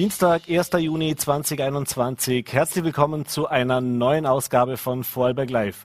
[0.00, 0.70] Dienstag, 1.
[0.78, 2.46] Juni 2021.
[2.50, 5.84] Herzlich willkommen zu einer neuen Ausgabe von Vorarlberg Live.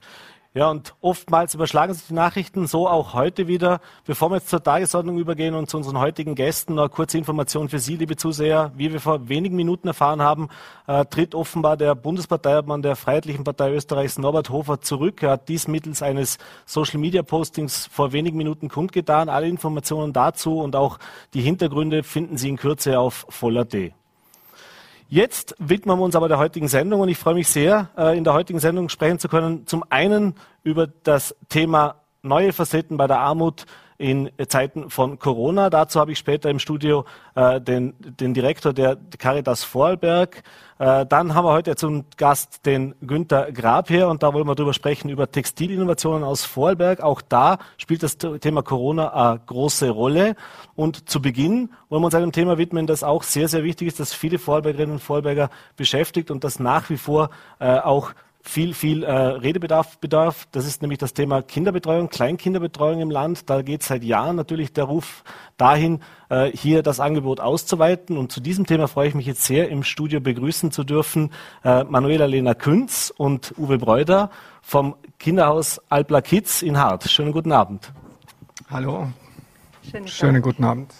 [0.54, 3.78] Ja, und oftmals überschlagen sich die Nachrichten, so auch heute wieder.
[4.06, 7.68] Bevor wir jetzt zur Tagesordnung übergehen und zu unseren heutigen Gästen, noch eine kurze Information
[7.68, 8.72] für Sie, liebe Zuseher.
[8.74, 10.48] Wie wir vor wenigen Minuten erfahren haben,
[10.86, 15.22] äh, tritt offenbar der Bundesparteiobmann der Freiheitlichen Partei Österreichs, Norbert Hofer, zurück.
[15.22, 19.28] Er hat dies mittels eines Social-Media-Postings vor wenigen Minuten kundgetan.
[19.28, 20.98] Alle Informationen dazu und auch
[21.34, 23.92] die Hintergründe finden Sie in Kürze auf voller.de.
[25.08, 28.24] Jetzt widmen wir uns aber der heutigen Sendung und ich freue mich sehr, äh, in
[28.24, 29.66] der heutigen Sendung sprechen zu können.
[29.66, 30.34] Zum einen
[30.64, 33.66] über das Thema neue Facetten bei der Armut
[33.98, 35.70] in Zeiten von Corona.
[35.70, 40.42] Dazu habe ich später im Studio äh, den, den Direktor der Caritas Vorarlberg.
[40.78, 44.54] Äh, dann haben wir heute zum Gast den Günther Grab hier und da wollen wir
[44.54, 47.00] drüber sprechen über Textilinnovationen aus Vorarlberg.
[47.00, 50.36] Auch da spielt das Thema Corona eine große Rolle.
[50.74, 54.00] Und zu Beginn wollen wir uns einem Thema widmen, das auch sehr, sehr wichtig ist,
[54.00, 58.12] das viele Vorarlbergerinnen und Vorarlberger beschäftigt und das nach wie vor äh, auch
[58.48, 60.46] viel, viel äh, Redebedarf bedarf.
[60.52, 63.50] Das ist nämlich das Thema Kinderbetreuung, Kleinkinderbetreuung im Land.
[63.50, 65.24] Da geht seit Jahren natürlich der Ruf
[65.56, 68.16] dahin, äh, hier das Angebot auszuweiten.
[68.16, 71.32] Und zu diesem Thema freue ich mich jetzt sehr, im Studio begrüßen zu dürfen
[71.64, 74.30] äh, Manuela Lena Künz und Uwe Breuder
[74.62, 77.08] vom Kinderhaus Alpla Kids in Hart.
[77.10, 77.92] Schönen guten Abend.
[78.70, 79.08] Hallo.
[79.90, 80.92] Schönen, Schönen guten Abend.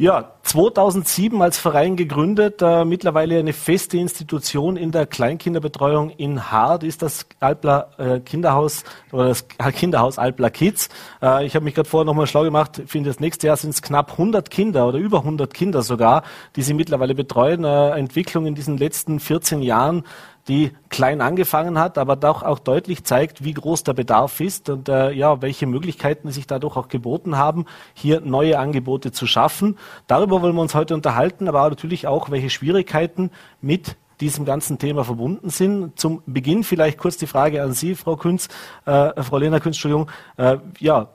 [0.00, 6.84] Ja, 2007 als Verein gegründet, äh, mittlerweile eine feste Institution in der Kleinkinderbetreuung in Hard
[6.84, 10.88] ist das Alpla äh, Kinderhaus oder das Kinderhaus Alpla Kids.
[11.20, 13.82] Äh, ich habe mich gerade vorher nochmal schlau gemacht, finde das nächste Jahr sind es
[13.82, 16.22] knapp 100 Kinder oder über 100 Kinder sogar,
[16.54, 17.64] die sie mittlerweile betreuen.
[17.64, 20.04] Äh, Entwicklung in diesen letzten 14 Jahren
[20.48, 24.88] die klein angefangen hat, aber doch auch deutlich zeigt, wie groß der Bedarf ist und
[24.88, 29.76] äh, ja, welche Möglichkeiten sich dadurch auch geboten haben, hier neue Angebote zu schaffen.
[30.06, 35.04] Darüber wollen wir uns heute unterhalten, aber natürlich auch, welche Schwierigkeiten mit diesem ganzen Thema
[35.04, 35.98] verbunden sind.
[35.98, 38.48] Zum Beginn vielleicht kurz die Frage an Sie, Frau Künz,
[38.84, 40.10] äh, Frau Lena Künz, Entschuldigung.
[40.36, 41.08] Äh, ja,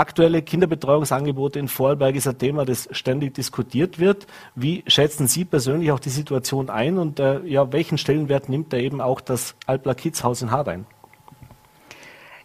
[0.00, 4.26] Aktuelle Kinderbetreuungsangebote in Vorarlberg ist ein Thema, das ständig diskutiert wird.
[4.54, 8.78] Wie schätzen Sie persönlich auch die Situation ein und äh, ja, welchen Stellenwert nimmt da
[8.78, 10.86] eben auch das Alpla Kids Haus in Hard ein?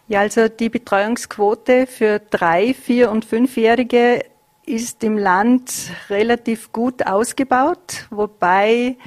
[0.06, 4.22] Ja, also die Betreuungsquote für drei, vier und fünfjährige
[4.66, 5.72] ist im Land
[6.10, 8.98] relativ gut ausgebaut, wobei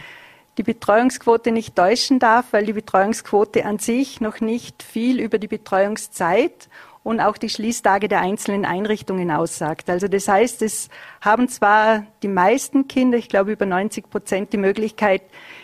[0.58, 5.48] die Betreuungsquote nicht täuschen darf, weil die Betreuungsquote an sich noch nicht viel über die
[5.48, 6.68] Betreuungszeit
[7.04, 9.90] und auch die Schließtage der einzelnen Einrichtungen aussagt.
[9.90, 10.90] Also das heißt, es
[11.22, 15.22] haben zwar die meisten Kinder, ich glaube über 90 Prozent, die Möglichkeit,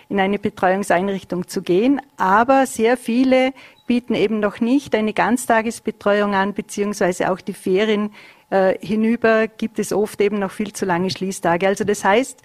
[0.09, 3.53] in eine Betreuungseinrichtung zu gehen, aber sehr viele
[3.88, 8.12] bieten eben noch nicht eine Ganztagesbetreuung an, beziehungsweise auch die Ferien
[8.50, 11.68] äh, hinüber gibt es oft eben noch viel zu lange Schließtage.
[11.68, 12.41] Also das heißt,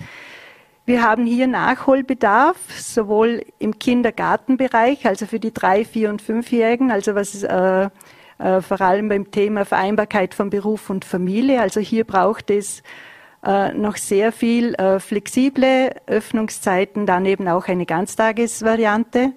[0.86, 7.14] wir haben hier Nachholbedarf, sowohl im Kindergartenbereich, also für die drei, vier und fünfjährigen, also
[7.14, 7.90] was äh,
[8.62, 11.60] vor allem beim Thema Vereinbarkeit von Beruf und Familie.
[11.60, 12.82] Also hier braucht es
[13.44, 19.32] äh, noch sehr viel äh, flexible Öffnungszeiten, dann eben auch eine Ganztagesvariante.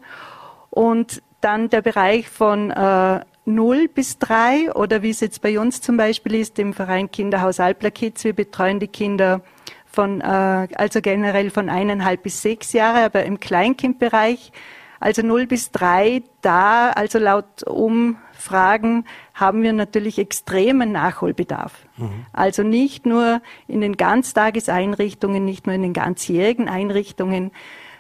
[0.70, 5.82] Und dann der Bereich von äh, 0 bis 3 oder wie es jetzt bei uns
[5.82, 8.24] zum Beispiel ist, im Verein Kinderhaus Alpla Kids.
[8.24, 9.42] Wir betreuen die Kinder
[9.86, 14.52] von, äh, also generell von eineinhalb bis sechs Jahre, aber im Kleinkindbereich,
[15.00, 21.74] also 0 bis 3, da, also laut um Fragen haben wir natürlich extremen Nachholbedarf.
[21.98, 22.26] Mhm.
[22.34, 27.52] Also nicht nur in den Ganztageseinrichtungen, nicht nur in den ganzjährigen Einrichtungen,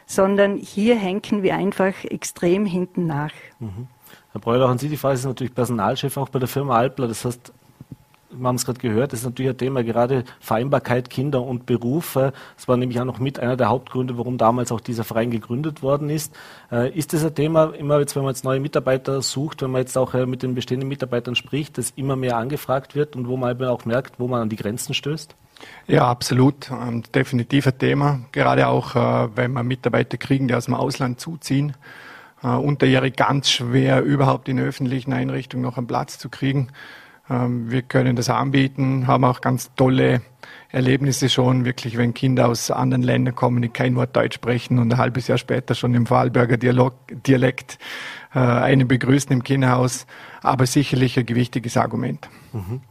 [0.05, 3.31] sondern hier hängen wir einfach extrem hinten nach.
[3.59, 3.87] Mhm.
[4.33, 7.07] Herr Breuer, haben Sie die Frage, Sie sind natürlich Personalchef auch bei der Firma Alpler.
[7.07, 7.53] Das heißt,
[8.37, 12.13] wir haben es gerade gehört, das ist natürlich ein Thema, gerade Vereinbarkeit Kinder und Beruf.
[12.13, 15.81] Das war nämlich auch noch mit einer der Hauptgründe, warum damals auch dieser Verein gegründet
[15.81, 16.35] worden ist.
[16.71, 19.81] Äh, ist das ein Thema, immer jetzt, wenn man jetzt neue Mitarbeiter sucht, wenn man
[19.81, 23.37] jetzt auch äh, mit den bestehenden Mitarbeitern spricht, das immer mehr angefragt wird und wo
[23.37, 25.35] man auch merkt, wo man an die Grenzen stößt?
[25.87, 26.71] Ja, absolut.
[26.71, 28.19] Ähm, definitiv ein Thema.
[28.31, 31.75] Gerade auch, äh, wenn wir Mitarbeiter kriegen, die aus dem Ausland zuziehen.
[32.41, 36.67] Unterjährig ganz schwer, überhaupt in öffentlichen Einrichtungen noch einen Platz zu kriegen.
[37.29, 40.21] Ähm, wir können das anbieten, haben auch ganz tolle
[40.69, 44.91] Erlebnisse schon, wirklich, wenn Kinder aus anderen Ländern kommen, die kein Wort Deutsch sprechen und
[44.91, 47.77] ein halbes Jahr später schon im Vorarlberger Dialekt
[48.33, 50.07] äh, einen begrüßen im Kinderhaus.
[50.41, 52.27] Aber sicherlich ein gewichtiges Argument.
[52.51, 52.81] Mhm.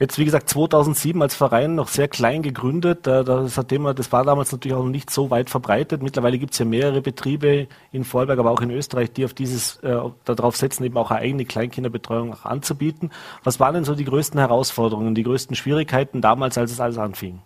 [0.00, 3.06] Jetzt, wie gesagt, 2007 als Verein noch sehr klein gegründet.
[3.06, 6.02] Das ein Thema, das war damals natürlich auch noch nicht so weit verbreitet.
[6.02, 9.76] Mittlerweile gibt es ja mehrere Betriebe in Vorarlberg, aber auch in Österreich, die auf dieses,
[9.82, 13.10] äh, darauf setzen, eben auch eine eigene Kleinkinderbetreuung auch anzubieten.
[13.44, 17.42] Was waren denn so die größten Herausforderungen, die größten Schwierigkeiten damals, als es alles anfing?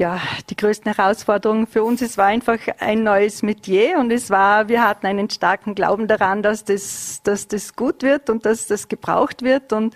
[0.00, 0.18] Ja,
[0.48, 4.82] die größten Herausforderungen für uns, es war einfach ein neues Metier und es war, wir
[4.82, 9.42] hatten einen starken Glauben daran, dass das, dass das gut wird und dass das gebraucht
[9.42, 9.94] wird und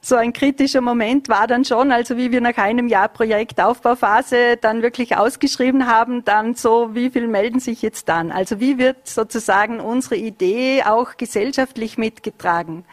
[0.00, 4.82] so ein kritischer Moment war dann schon, also wie wir nach einem Jahr Projektaufbauphase dann
[4.82, 8.32] wirklich ausgeschrieben haben, dann so, wie viel melden sich jetzt dann?
[8.32, 12.84] Also wie wird sozusagen unsere Idee auch gesellschaftlich mitgetragen?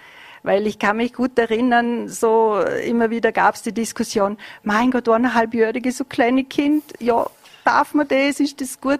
[0.45, 5.09] Weil ich kann mich gut erinnern, so immer wieder gab es die Diskussion, mein Gott,
[5.09, 7.25] eineinhalbjährige, so kleine Kind, ja,
[7.63, 8.99] darf man das, ist das gut?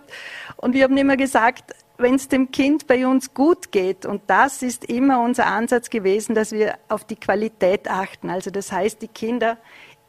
[0.57, 4.63] Und wir haben immer gesagt, wenn es dem Kind bei uns gut geht, und das
[4.63, 8.31] ist immer unser Ansatz gewesen, dass wir auf die Qualität achten.
[8.31, 9.57] Also das heißt, die Kinder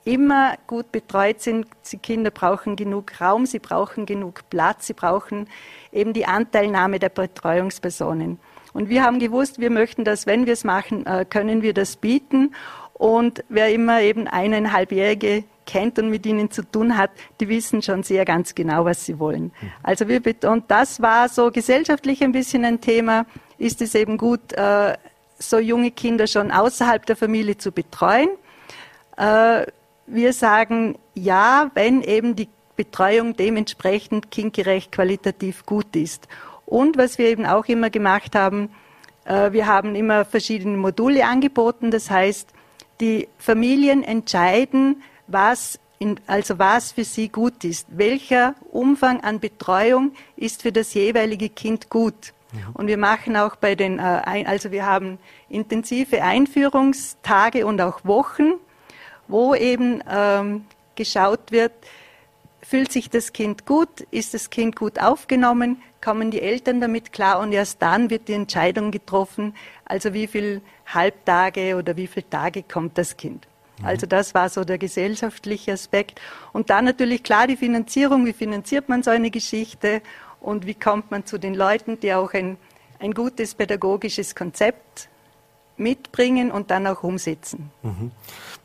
[0.07, 1.67] immer gut betreut sind.
[1.93, 5.49] Die Kinder brauchen genug Raum, sie brauchen genug Platz, sie brauchen
[5.93, 8.39] eben die Anteilnahme der Betreuungspersonen.
[8.77, 11.97] Und wir haben gewusst, wir möchten das, wenn wir es machen, äh, können wir das
[11.97, 12.55] bieten.
[12.93, 18.03] Und wer immer eben eineinhalbjährige kennt und mit ihnen zu tun hat, die wissen schon
[18.03, 19.51] sehr ganz genau, was sie wollen.
[19.83, 23.25] Also wir und das war so gesellschaftlich ein bisschen ein Thema.
[23.57, 24.93] Ist es eben gut, äh,
[25.39, 28.29] so junge Kinder schon außerhalb der Familie zu betreuen?
[29.17, 29.65] Äh,
[30.07, 36.29] wir sagen ja, wenn eben die Betreuung dementsprechend kindgerecht qualitativ gut ist.
[36.67, 38.71] Und was wir eben auch immer gemacht haben,
[39.25, 41.91] äh, wir haben immer verschiedene Module angeboten.
[41.91, 42.51] Das heißt,
[43.01, 47.87] die Familien entscheiden, was in, also was für sie gut ist.
[47.91, 52.33] Welcher Umfang an Betreuung ist für das jeweilige Kind gut?
[52.53, 52.61] Ja.
[52.75, 55.19] Und wir machen auch bei den, äh, also wir haben
[55.49, 58.55] intensive Einführungstage und auch Wochen,
[59.29, 60.65] wo eben ähm,
[60.95, 61.73] geschaut wird,
[62.69, 67.39] fühlt sich das Kind gut, ist das Kind gut aufgenommen, kommen die Eltern damit klar
[67.39, 69.55] und erst dann wird die Entscheidung getroffen,
[69.85, 73.47] also wie viele Halbtage oder wie viele Tage kommt das Kind.
[73.79, 73.87] Mhm.
[73.87, 76.21] Also das war so der gesellschaftliche Aspekt.
[76.53, 80.03] Und dann natürlich klar die Finanzierung, wie finanziert man so eine Geschichte
[80.41, 82.57] und wie kommt man zu den Leuten, die auch ein,
[82.99, 85.09] ein gutes pädagogisches Konzept
[85.77, 87.71] mitbringen und dann auch umsetzen.
[87.83, 88.11] Mhm.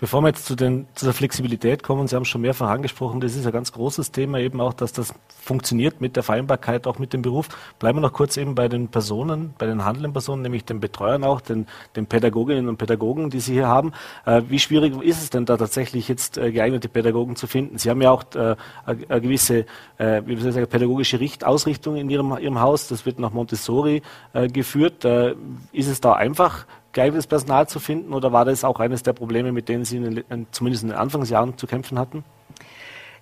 [0.01, 3.21] Bevor wir jetzt zu, den, zu der Flexibilität kommen, Sie haben es schon mehrfach angesprochen,
[3.21, 6.98] das ist ein ganz großes Thema eben auch, dass das funktioniert mit der Vereinbarkeit auch
[6.98, 7.50] mit dem Beruf.
[7.77, 11.24] Bleiben wir noch kurz eben bei den Personen, bei den handelnden Personen, nämlich den Betreuern
[11.24, 13.94] auch, den, den Pädagoginnen und Pädagogen, die Sie hier haben.
[14.25, 17.77] Äh, wie schwierig ist es denn da tatsächlich jetzt äh, geeignete Pädagogen zu finden?
[17.77, 19.68] Sie haben ja auch eine gewisse
[20.00, 22.88] äh, wie soll ich sagen, pädagogische Richt Ausrichtung in Ihrem, Ihrem Haus.
[22.88, 24.01] Das wird nach Montessori
[24.33, 25.06] geführt.
[25.06, 29.51] Ist es da einfach, geeignetes Personal zu finden oder war das auch eines der Probleme,
[29.51, 32.23] mit denen Sie in den, zumindest in den Anfangsjahren zu kämpfen hatten?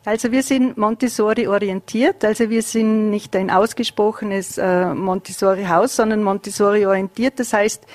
[0.05, 6.85] Also wir sind Montessori orientiert, also wir sind nicht ein ausgesprochenes äh, Montessori-Haus, sondern Montessori
[6.85, 7.37] orientiert.
[7.37, 7.85] Das heißt,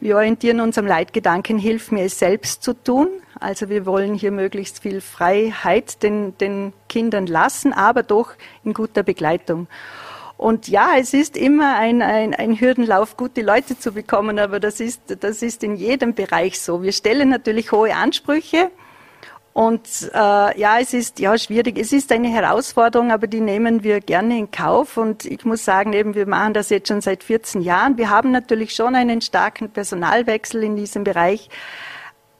[0.00, 3.08] wir orientieren uns am Leitgedanken, hilf mir es selbst zu tun.
[3.38, 8.32] Also wir wollen hier möglichst viel Freiheit den, den Kindern lassen, aber doch
[8.64, 9.68] in guter Begleitung.
[10.40, 14.80] Und ja, es ist immer ein, ein, ein Hürdenlauf, gute Leute zu bekommen, aber das
[14.80, 16.82] ist, das ist in jedem Bereich so.
[16.82, 18.70] Wir stellen natürlich hohe Ansprüche.
[19.52, 21.76] Und äh, ja, es ist ja schwierig.
[21.76, 24.96] Es ist eine Herausforderung, aber die nehmen wir gerne in Kauf.
[24.96, 27.98] Und ich muss sagen, eben wir machen das jetzt schon seit 14 Jahren.
[27.98, 31.50] Wir haben natürlich schon einen starken Personalwechsel in diesem Bereich,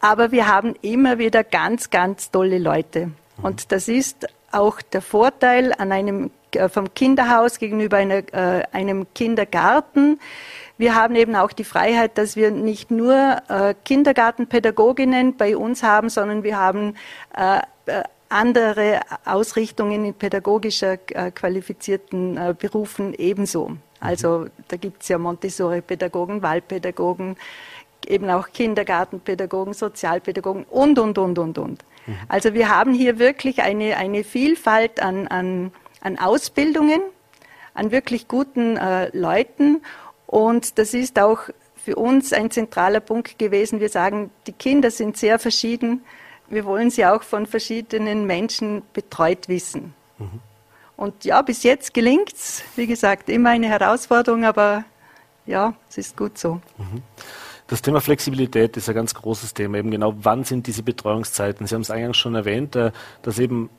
[0.00, 3.10] aber wir haben immer wieder ganz, ganz tolle Leute.
[3.42, 6.30] Und das ist auch der Vorteil an einem
[6.68, 10.20] vom Kinderhaus gegenüber einer, äh, einem Kindergarten.
[10.78, 16.08] Wir haben eben auch die Freiheit, dass wir nicht nur äh, Kindergartenpädagoginnen bei uns haben,
[16.08, 16.94] sondern wir haben
[17.36, 18.02] äh, äh
[18.32, 23.72] andere Ausrichtungen in pädagogischer äh, qualifizierten Berufen ebenso.
[23.98, 27.36] Also da gibt es ja Montessori-Pädagogen, Wahlpädagogen,
[28.06, 31.84] eben auch Kindergartenpädagogen, Sozialpädagogen und, und, und, und, und.
[32.06, 32.14] Mhm.
[32.28, 37.00] Also wir haben hier wirklich eine, eine Vielfalt an, an an Ausbildungen,
[37.74, 39.82] an wirklich guten äh, Leuten.
[40.26, 41.40] Und das ist auch
[41.76, 43.80] für uns ein zentraler Punkt gewesen.
[43.80, 46.02] Wir sagen, die Kinder sind sehr verschieden.
[46.48, 49.94] Wir wollen sie auch von verschiedenen Menschen betreut wissen.
[50.18, 50.40] Mhm.
[50.96, 52.62] Und ja, bis jetzt gelingt es.
[52.76, 54.84] Wie gesagt, immer eine Herausforderung, aber
[55.46, 56.60] ja, es ist gut so.
[56.76, 57.02] Mhm.
[57.68, 59.78] Das Thema Flexibilität ist ein ganz großes Thema.
[59.78, 61.66] Eben genau, wann sind diese Betreuungszeiten?
[61.66, 62.90] Sie haben es eingangs schon erwähnt, äh,
[63.22, 63.70] dass eben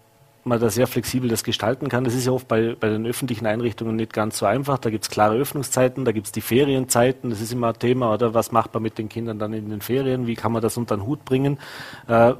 [0.44, 2.04] man da sehr flexibel das gestalten kann.
[2.04, 4.78] Das ist ja oft bei, bei den öffentlichen Einrichtungen nicht ganz so einfach.
[4.80, 8.14] Da gibt es klare Öffnungszeiten, da gibt es die Ferienzeiten, das ist immer ein Thema,
[8.14, 10.78] oder was macht man mit den Kindern dann in den Ferien, wie kann man das
[10.78, 11.60] unter den Hut bringen.
[12.08, 12.34] Äh,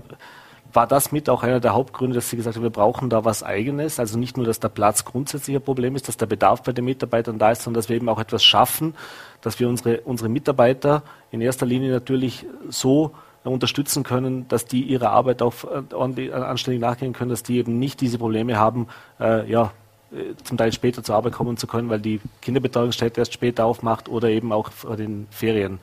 [0.74, 3.44] war das mit auch einer der Hauptgründe, dass Sie gesagt haben, wir brauchen da was
[3.44, 4.00] Eigenes?
[4.00, 6.86] Also nicht nur, dass der Platz grundsätzlich ein Problem ist, dass der Bedarf bei den
[6.86, 8.96] Mitarbeitern da ist, sondern dass wir eben auch etwas schaffen,
[9.42, 13.12] dass wir unsere, unsere Mitarbeiter in erster Linie natürlich so
[13.44, 15.54] unterstützen können, dass die ihrer Arbeit auch
[15.94, 18.88] ordentlich, anständig nachgehen können, dass die eben nicht diese Probleme haben,
[19.20, 19.72] ja,
[20.44, 24.30] zum Teil später zur Arbeit kommen zu können, weil die Kinderbetreuungsstätte erst später aufmacht oder
[24.30, 25.80] eben auch vor den Ferien,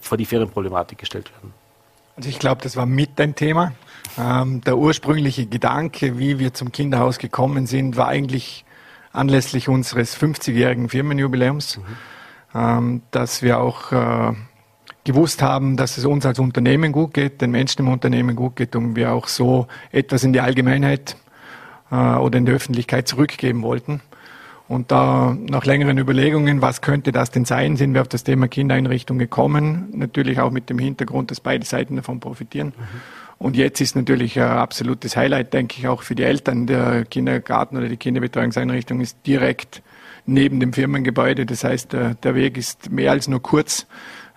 [0.00, 1.52] vor die Ferienproblematik gestellt werden.
[2.16, 3.72] Also ich glaube, das war mit ein Thema.
[4.18, 8.64] Ähm, der ursprüngliche Gedanke, wie wir zum Kinderhaus gekommen sind, war eigentlich
[9.12, 11.82] anlässlich unseres 50-jährigen Firmenjubiläums, mhm.
[12.54, 14.32] ähm, dass wir auch äh,
[15.06, 18.76] gewusst haben, dass es uns als Unternehmen gut geht, den Menschen im Unternehmen gut geht
[18.76, 21.16] und wir auch so etwas in die Allgemeinheit
[21.90, 24.02] äh, oder in die Öffentlichkeit zurückgeben wollten.
[24.68, 28.48] Und da nach längeren Überlegungen, was könnte das denn sein, sind wir auf das Thema
[28.48, 29.88] Kindereinrichtung gekommen.
[29.92, 32.68] Natürlich auch mit dem Hintergrund, dass beide Seiten davon profitieren.
[32.76, 33.00] Mhm.
[33.38, 36.66] Und jetzt ist natürlich ein absolutes Highlight, denke ich, auch für die Eltern.
[36.66, 39.82] Der Kindergarten oder die Kinderbetreuungseinrichtung ist direkt
[40.24, 41.46] neben dem Firmengebäude.
[41.46, 43.86] Das heißt, der Weg ist mehr als nur kurz.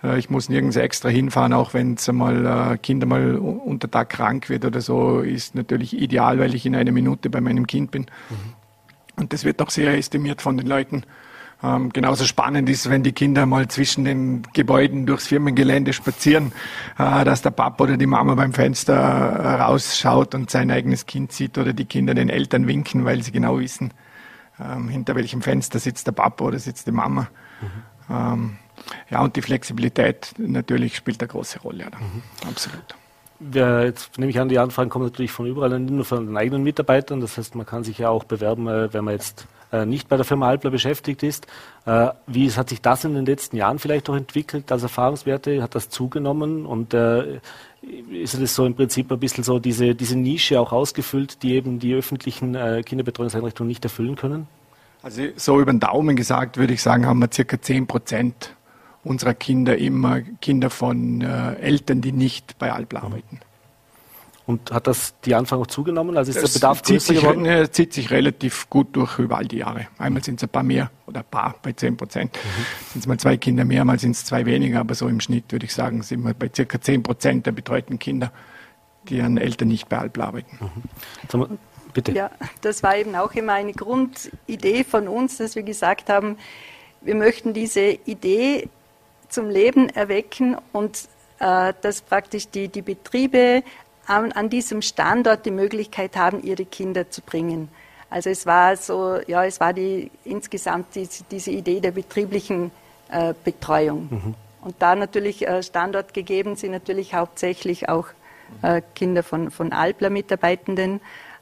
[0.02, 4.10] Äh, ich muss nirgends extra hinfahren, auch wenn es mal äh, Kinder mal unter Tag
[4.10, 7.90] krank wird oder so, ist natürlich ideal, weil ich in einer Minute bei meinem Kind
[7.90, 8.02] bin.
[8.02, 8.36] Mhm.
[9.16, 11.04] Und das wird auch sehr estimiert von den Leuten.
[11.62, 16.52] Ähm, genauso spannend ist, wenn die Kinder mal zwischen den Gebäuden durchs Firmengelände spazieren,
[16.98, 21.32] äh, dass der Papa oder die Mama beim Fenster äh, rausschaut und sein eigenes Kind
[21.32, 23.92] sieht oder die Kinder den Eltern winken, weil sie genau wissen,
[24.58, 27.28] ähm, hinter welchem Fenster sitzt der Papa oder sitzt die Mama.
[27.60, 27.66] Mhm.
[28.10, 28.56] Ähm,
[29.10, 31.86] ja, und die Flexibilität natürlich spielt eine große Rolle.
[31.86, 32.22] Mhm.
[32.48, 32.94] Absolut.
[33.54, 36.36] Ja, jetzt nehme ich an, die Anfragen kommen natürlich von überall, nicht nur von den
[36.36, 37.20] eigenen Mitarbeitern.
[37.20, 40.16] Das heißt, man kann sich ja auch bewerben, äh, wenn man jetzt äh, nicht bei
[40.16, 41.46] der Firma Alpler beschäftigt ist.
[41.86, 45.62] Äh, wie hat sich das in den letzten Jahren vielleicht auch entwickelt als Erfahrungswerte?
[45.62, 46.66] Hat das zugenommen?
[46.66, 51.54] Und ist es so im Prinzip ein bisschen so diese, diese Nische auch ausgefüllt, die
[51.54, 52.52] eben die öffentlichen
[52.84, 54.46] Kinderbetreuungseinrichtungen nicht erfüllen können?
[55.02, 58.54] Also so über den Daumen gesagt würde ich sagen, haben wir circa 10 Prozent
[59.04, 63.40] unserer Kinder immer Kinder von äh, Eltern, die nicht bei Alpla arbeiten.
[64.46, 66.16] Und hat das die Anfang auch zugenommen?
[66.16, 67.42] Also ist das der Bedarf zieht sich, geworden?
[67.42, 69.86] Ne, zieht sich relativ gut durch über all die Jahre.
[69.96, 72.32] Einmal sind es ein paar mehr oder ein paar bei 10 Prozent.
[72.34, 72.64] Mhm.
[72.92, 75.52] Sind es mal zwei Kinder mehr, mal sind es zwei weniger, aber so im Schnitt
[75.52, 78.32] würde ich sagen, sind wir bei circa 10 Prozent der betreuten Kinder,
[79.08, 80.58] die an Eltern nicht bei Alpla arbeiten.
[80.60, 81.58] Mhm.
[81.92, 82.12] Bitte.
[82.12, 82.30] Ja,
[82.60, 86.36] das war eben auch immer eine Grundidee von uns, dass wir gesagt haben,
[87.00, 88.68] wir möchten diese Idee
[89.30, 91.08] zum Leben erwecken und
[91.38, 93.62] äh, dass praktisch die, die Betriebe
[94.06, 97.68] an, an, diesem Standort die Möglichkeit haben, ihre Kinder zu bringen.
[98.10, 102.72] Also es war so, ja, es war die, insgesamt die, diese Idee der betrieblichen
[103.10, 104.08] äh, Betreuung.
[104.10, 104.34] Mhm.
[104.62, 108.08] Und da natürlich äh, Standort gegeben sind natürlich hauptsächlich auch
[108.62, 111.00] äh, Kinder von, von Alpler-Mitarbeitenden,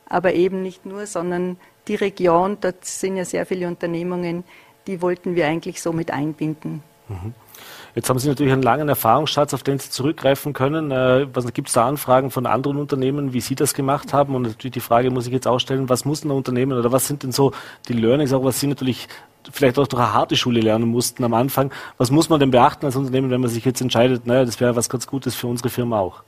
[0.09, 1.57] aber eben nicht nur, sondern
[1.88, 4.45] die Region, dort sind ja sehr viele Unternehmungen,
[4.87, 6.83] die wollten wir eigentlich so mit einbinden.
[7.09, 7.35] Mhm.
[7.99, 10.93] Jetzt haben Sie natürlich einen langen Erfahrungsschatz, auf den Sie zurückgreifen können.
[10.93, 14.37] Äh, Gibt es da Anfragen von anderen Unternehmen, wie Sie das gemacht haben?
[14.37, 17.09] Und natürlich die Frage muss ich jetzt auch stellen, was muss ein Unternehmen oder was
[17.09, 17.50] sind denn so
[17.88, 19.09] die Learnings, auch was Sie natürlich
[19.50, 21.73] vielleicht auch durch eine harte Schule lernen mussten am Anfang.
[21.97, 24.76] Was muss man denn beachten als Unternehmen, wenn man sich jetzt entscheidet, naja, das wäre
[24.76, 26.23] was ganz Gutes für unsere Firma auch?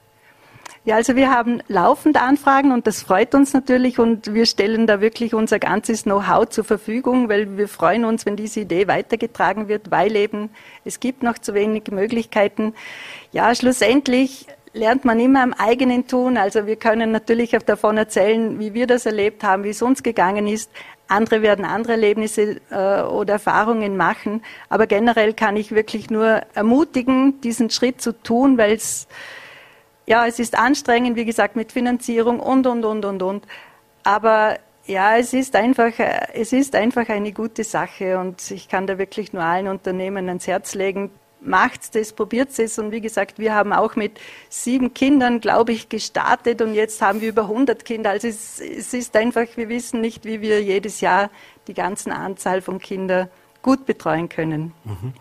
[0.87, 5.03] Ja, also wir haben laufend Anfragen und das freut uns natürlich und wir stellen da
[5.03, 9.91] wirklich unser ganzes Know-how zur Verfügung, weil wir freuen uns, wenn diese Idee weitergetragen wird,
[9.91, 10.49] weil eben
[10.87, 12.73] es gibt noch zu wenig Möglichkeiten.
[13.31, 16.39] Ja, schlussendlich lernt man immer am eigenen Tun.
[16.39, 20.03] Also wir können natürlich auch davon erzählen, wie wir das erlebt haben, wie es uns
[20.03, 20.71] gegangen ist.
[21.09, 24.43] Andere werden andere Erlebnisse äh, oder Erfahrungen machen.
[24.71, 29.09] Aber generell kann ich wirklich nur ermutigen, diesen Schritt zu tun, weil es
[30.07, 33.47] ja, es ist anstrengend, wie gesagt, mit Finanzierung und, und, und, und, und.
[34.03, 35.93] Aber ja, es ist einfach,
[36.35, 40.47] es ist einfach eine gute Sache und ich kann da wirklich nur allen Unternehmen ans
[40.47, 41.11] Herz legen.
[41.43, 45.89] Macht's das, probiert es und wie gesagt, wir haben auch mit sieben Kindern, glaube ich,
[45.89, 48.11] gestartet und jetzt haben wir über 100 Kinder.
[48.11, 51.31] Also es, es ist einfach, wir wissen nicht, wie wir jedes Jahr
[51.67, 53.31] die ganzen Anzahl von Kindern
[53.63, 54.73] gut betreuen können.
[54.85, 55.13] Mhm.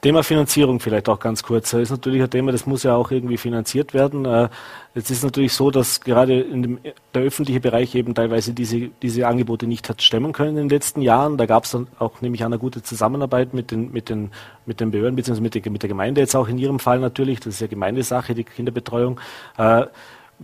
[0.00, 1.70] Thema Finanzierung vielleicht auch ganz kurz.
[1.70, 4.24] Das ist natürlich ein Thema, das muss ja auch irgendwie finanziert werden.
[4.24, 4.48] Äh,
[4.94, 6.78] es ist natürlich so, dass gerade in dem,
[7.14, 11.02] der öffentliche Bereich eben teilweise diese, diese Angebote nicht hat stemmen können in den letzten
[11.02, 11.36] Jahren.
[11.36, 14.30] Da gab es dann auch nämlich eine gute Zusammenarbeit mit den, mit den,
[14.66, 15.40] mit den Behörden bzw.
[15.40, 17.40] Mit, der, mit der Gemeinde jetzt auch in Ihrem Fall natürlich.
[17.40, 19.20] Das ist ja Gemeindesache, die Kinderbetreuung.
[19.58, 19.86] Äh,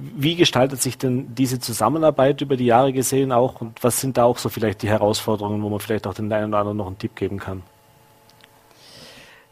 [0.00, 4.24] wie gestaltet sich denn diese Zusammenarbeit über die Jahre gesehen auch und was sind da
[4.24, 6.98] auch so vielleicht die Herausforderungen, wo man vielleicht auch den einen oder anderen noch einen
[6.98, 7.62] Tipp geben kann?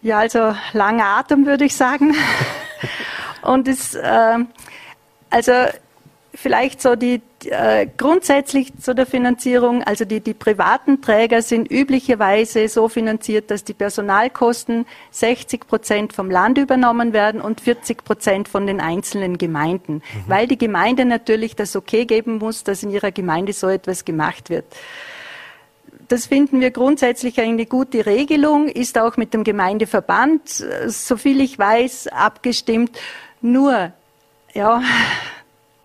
[0.02, 2.14] Ja, also langer Atem würde ich sagen.
[3.42, 4.38] und es, äh,
[5.30, 5.52] also
[6.32, 12.68] vielleicht so die, äh, grundsätzlich zu der Finanzierung, also die, die privaten Träger sind üblicherweise
[12.68, 18.66] so finanziert, dass die Personalkosten 60 Prozent vom Land übernommen werden und 40 Prozent von
[18.66, 20.02] den einzelnen Gemeinden, mhm.
[20.26, 24.50] weil die Gemeinde natürlich das Okay geben muss, dass in ihrer Gemeinde so etwas gemacht
[24.50, 24.64] wird.
[26.08, 31.58] Das finden wir grundsätzlich eine gute Regelung, ist auch mit dem Gemeindeverband, äh, soviel ich
[31.58, 32.96] weiß, abgestimmt.
[33.40, 33.92] Nur,
[34.54, 34.82] ja,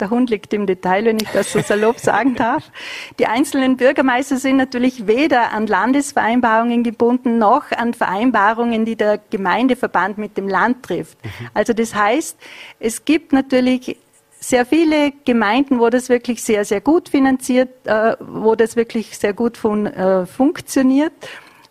[0.02, 2.72] der Hund liegt im Detail, wenn ich das so salopp sagen darf.
[3.20, 10.18] Die einzelnen Bürgermeister sind natürlich weder an Landesvereinbarungen gebunden noch an Vereinbarungen, die der Gemeindeverband
[10.18, 11.24] mit dem Land trifft.
[11.24, 11.30] Mhm.
[11.54, 12.38] Also das heißt,
[12.80, 13.98] es gibt natürlich
[14.40, 19.34] sehr viele Gemeinden, wo das wirklich sehr, sehr gut finanziert, äh, wo das wirklich sehr
[19.34, 21.14] gut fun äh, funktioniert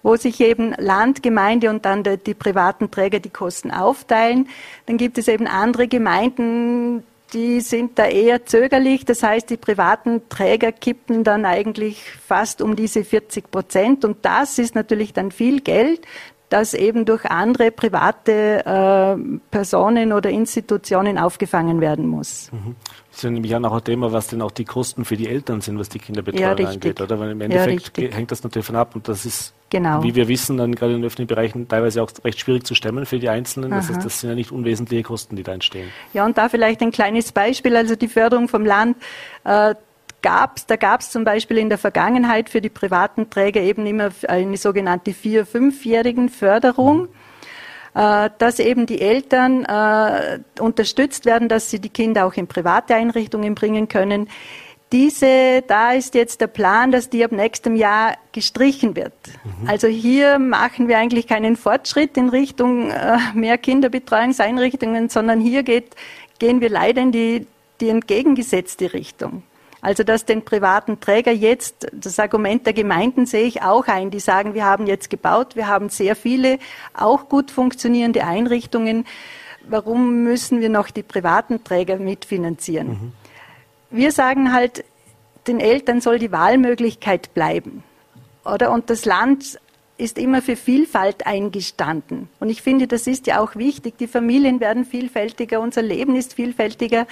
[0.03, 4.49] wo sich eben Land, Gemeinde und dann die, die privaten Träger die Kosten aufteilen.
[4.87, 9.05] Dann gibt es eben andere Gemeinden, die sind da eher zögerlich.
[9.05, 14.05] Das heißt, die privaten Träger kippen dann eigentlich fast um diese 40 Prozent.
[14.05, 16.07] Und das ist natürlich dann viel Geld,
[16.51, 22.51] das eben durch andere private äh, Personen oder Institutionen aufgefangen werden muss.
[22.53, 22.75] Mhm.
[23.09, 25.29] Das ist ja nämlich auch noch ein Thema, was denn auch die Kosten für die
[25.29, 27.19] Eltern sind, was die Kinderbetreuung ja, angeht, oder?
[27.19, 30.03] Weil im Endeffekt ja, hängt das natürlich von ab und das ist, genau.
[30.03, 33.07] wie wir wissen, dann gerade in den öffentlichen Bereichen teilweise auch recht schwierig zu stemmen
[33.07, 33.71] für die Einzelnen.
[33.71, 35.89] Das, heißt, das sind ja nicht unwesentliche Kosten, die da entstehen.
[36.13, 38.97] Ja, und da vielleicht ein kleines Beispiel, also die Förderung vom Land.
[39.45, 39.75] Äh,
[40.23, 44.11] gab's, da gab es zum Beispiel in der Vergangenheit für die privaten Träger eben immer
[44.29, 47.09] eine sogenannte vier-, fünfjährigen Förderung.
[47.93, 52.95] Äh, dass eben die Eltern äh, unterstützt werden, dass sie die Kinder auch in private
[52.95, 54.29] Einrichtungen bringen können.
[54.93, 59.13] Diese, da ist jetzt der Plan, dass die ab nächstem Jahr gestrichen wird.
[59.45, 59.69] Mhm.
[59.69, 65.95] Also hier machen wir eigentlich keinen Fortschritt in Richtung äh, mehr Kinderbetreuungseinrichtungen, sondern hier geht,
[66.41, 67.47] gehen wir leider in die,
[67.81, 69.45] die entgegengesetzte Richtung.
[69.81, 74.21] Also dass den privaten Träger jetzt, das Argument der Gemeinden sehe ich auch ein, die
[74.21, 76.59] sagen, wir haben jetzt gebaut, wir haben sehr viele
[76.95, 79.07] auch gut funktionierende Einrichtungen.
[79.69, 82.89] Warum müssen wir noch die privaten Träger mitfinanzieren?
[82.89, 83.13] Mhm.
[83.91, 84.85] Wir sagen halt,
[85.47, 87.83] den Eltern soll die Wahlmöglichkeit bleiben.
[88.45, 88.71] Oder?
[88.71, 89.59] Und das Land
[89.99, 92.29] ist immer für Vielfalt eingestanden.
[92.41, 93.99] Und ich finde, das ist ja auch wichtig.
[93.99, 97.07] Die Familien werden vielfältiger, unser Leben ist vielfältiger.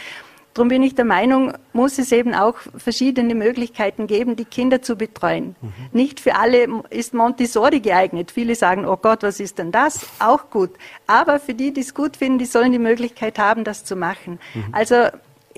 [0.55, 4.97] Darum bin ich der Meinung, muss es eben auch verschiedene Möglichkeiten geben, die Kinder zu
[4.97, 5.55] betreuen.
[5.61, 5.73] Mhm.
[5.93, 8.33] Nicht für alle ist Montessori geeignet.
[8.33, 10.07] Viele sagen, oh Gott, was ist denn das?
[10.19, 10.71] Auch gut.
[11.07, 14.41] Aber für die, die es gut finden, die sollen die Möglichkeit haben, das zu machen.
[14.55, 14.65] Mhm.
[14.73, 14.97] Also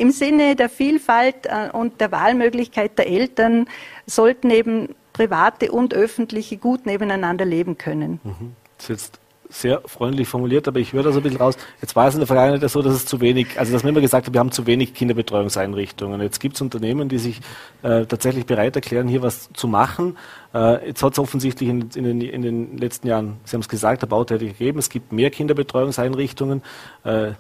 [0.01, 3.69] im Sinne der Vielfalt äh, und der Wahlmöglichkeit der Eltern
[4.07, 8.21] sollten eben private und öffentliche gut nebeneinander leben können.
[8.25, 8.55] Mhm.
[8.79, 11.57] Das ist jetzt sehr freundlich formuliert, aber ich höre da so ein bisschen raus.
[11.83, 14.01] Jetzt war es in der Vergangenheit so, dass es zu wenig, also dass man immer
[14.01, 16.21] gesagt hat, wir haben zu wenig Kinderbetreuungseinrichtungen.
[16.23, 17.41] Jetzt gibt es Unternehmen, die sich
[17.83, 20.17] äh, tatsächlich bereit erklären, hier was zu machen.
[20.55, 23.69] Äh, jetzt hat es offensichtlich in, in, den, in, den, letzten Jahren, Sie haben es
[23.69, 26.63] gesagt, der Bauträger gegeben, es gibt mehr Kinderbetreuungseinrichtungen.
[27.05, 27.33] Äh,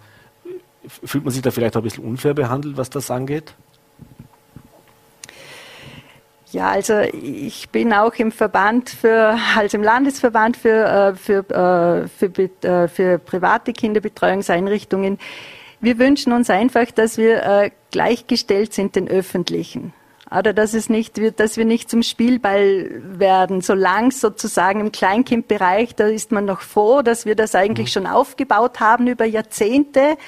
[0.86, 3.54] fühlt man sich da vielleicht auch ein bisschen unfair behandelt, was das angeht?
[6.52, 12.08] Ja, also ich bin auch im Verband für, also im Landesverband für, äh, für, äh,
[12.08, 15.18] für, äh, für private Kinderbetreuungseinrichtungen.
[15.80, 19.94] Wir wünschen uns einfach, dass wir gleichgestellt sind den öffentlichen.
[20.30, 23.62] Oder dass es nicht dass wir nicht zum Spielball werden.
[23.62, 27.92] Solange sozusagen im Kleinkindbereich, da ist man noch froh, dass wir das eigentlich mhm.
[27.92, 30.18] schon aufgebaut haben über Jahrzehnte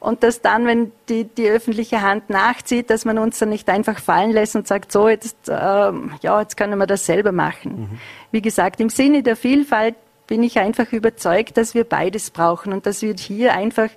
[0.00, 4.00] und dass dann, wenn die, die öffentliche Hand nachzieht, dass man uns dann nicht einfach
[4.00, 7.82] fallen lässt und sagt, so, jetzt, ähm, ja, jetzt können wir das selber machen.
[7.82, 7.98] Mhm.
[8.32, 9.94] Wie gesagt, im Sinne der Vielfalt
[10.26, 13.90] bin ich einfach überzeugt, dass wir beides brauchen und dass wir hier einfach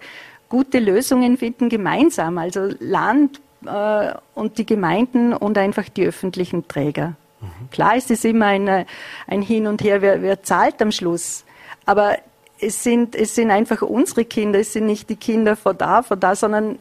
[0.50, 7.16] gute Lösungen finden gemeinsam, also Land äh, und die Gemeinden und einfach die öffentlichen Träger.
[7.40, 7.70] Mhm.
[7.72, 8.86] Klar ist es immer eine,
[9.26, 11.46] ein Hin und Her, wer, wer zahlt am Schluss.
[11.86, 12.18] Aber
[12.64, 16.20] es sind, es sind einfach unsere Kinder, es sind nicht die Kinder von da, von
[16.20, 16.80] da, sondern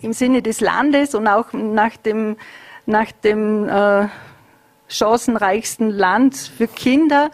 [0.00, 2.36] im Sinne des Landes und auch nach dem,
[2.86, 4.08] nach dem äh,
[4.88, 7.30] chancenreichsten Land für Kinder,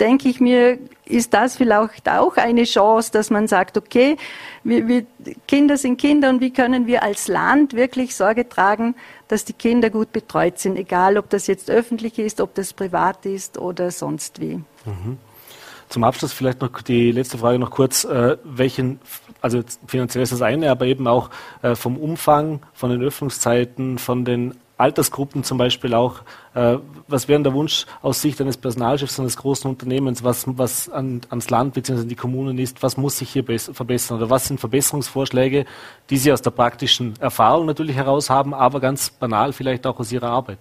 [0.00, 4.16] denke ich mir, ist das vielleicht auch eine Chance, dass man sagt, okay,
[4.62, 5.06] wir, wir,
[5.46, 8.94] Kinder sind Kinder und wie können wir als Land wirklich Sorge tragen,
[9.26, 13.26] dass die Kinder gut betreut sind, egal ob das jetzt öffentlich ist, ob das privat
[13.26, 14.56] ist oder sonst wie.
[14.84, 15.18] Mhm.
[15.88, 18.04] Zum Abschluss vielleicht noch die letzte Frage noch kurz.
[18.04, 19.00] Äh, welchen,
[19.40, 21.30] also finanziell ist das eine, aber eben auch
[21.62, 26.20] äh, vom Umfang, von den Öffnungszeiten, von den Altersgruppen zum Beispiel auch.
[26.54, 31.20] Äh, was wäre der Wunsch aus Sicht eines Personalchefs eines großen Unternehmens, was, was an,
[31.30, 32.04] ans Land bzw.
[32.04, 35.66] die Kommunen ist, was muss sich hier verbessern oder was sind Verbesserungsvorschläge,
[36.10, 40.12] die Sie aus der praktischen Erfahrung natürlich heraus haben, aber ganz banal vielleicht auch aus
[40.12, 40.58] Ihrer Arbeit?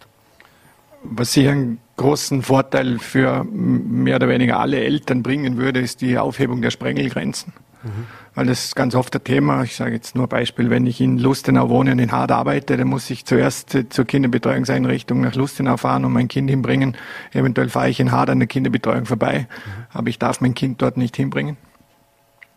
[1.04, 6.18] Was sicher einen großen Vorteil für mehr oder weniger alle Eltern bringen würde, ist die
[6.18, 7.54] Aufhebung der Sprengelgrenzen.
[7.84, 8.06] Mhm.
[8.36, 9.64] Weil das ist ganz oft ein Thema.
[9.64, 12.88] Ich sage jetzt nur Beispiel, wenn ich in Lustenau wohne und in Hart arbeite, dann
[12.88, 16.96] muss ich zuerst zur Kinderbetreuungseinrichtung nach Lustenau fahren und mein Kind hinbringen.
[17.34, 19.72] Eventuell fahre ich in Hart an der Kinderbetreuung vorbei, mhm.
[19.92, 21.58] aber ich darf mein Kind dort nicht hinbringen.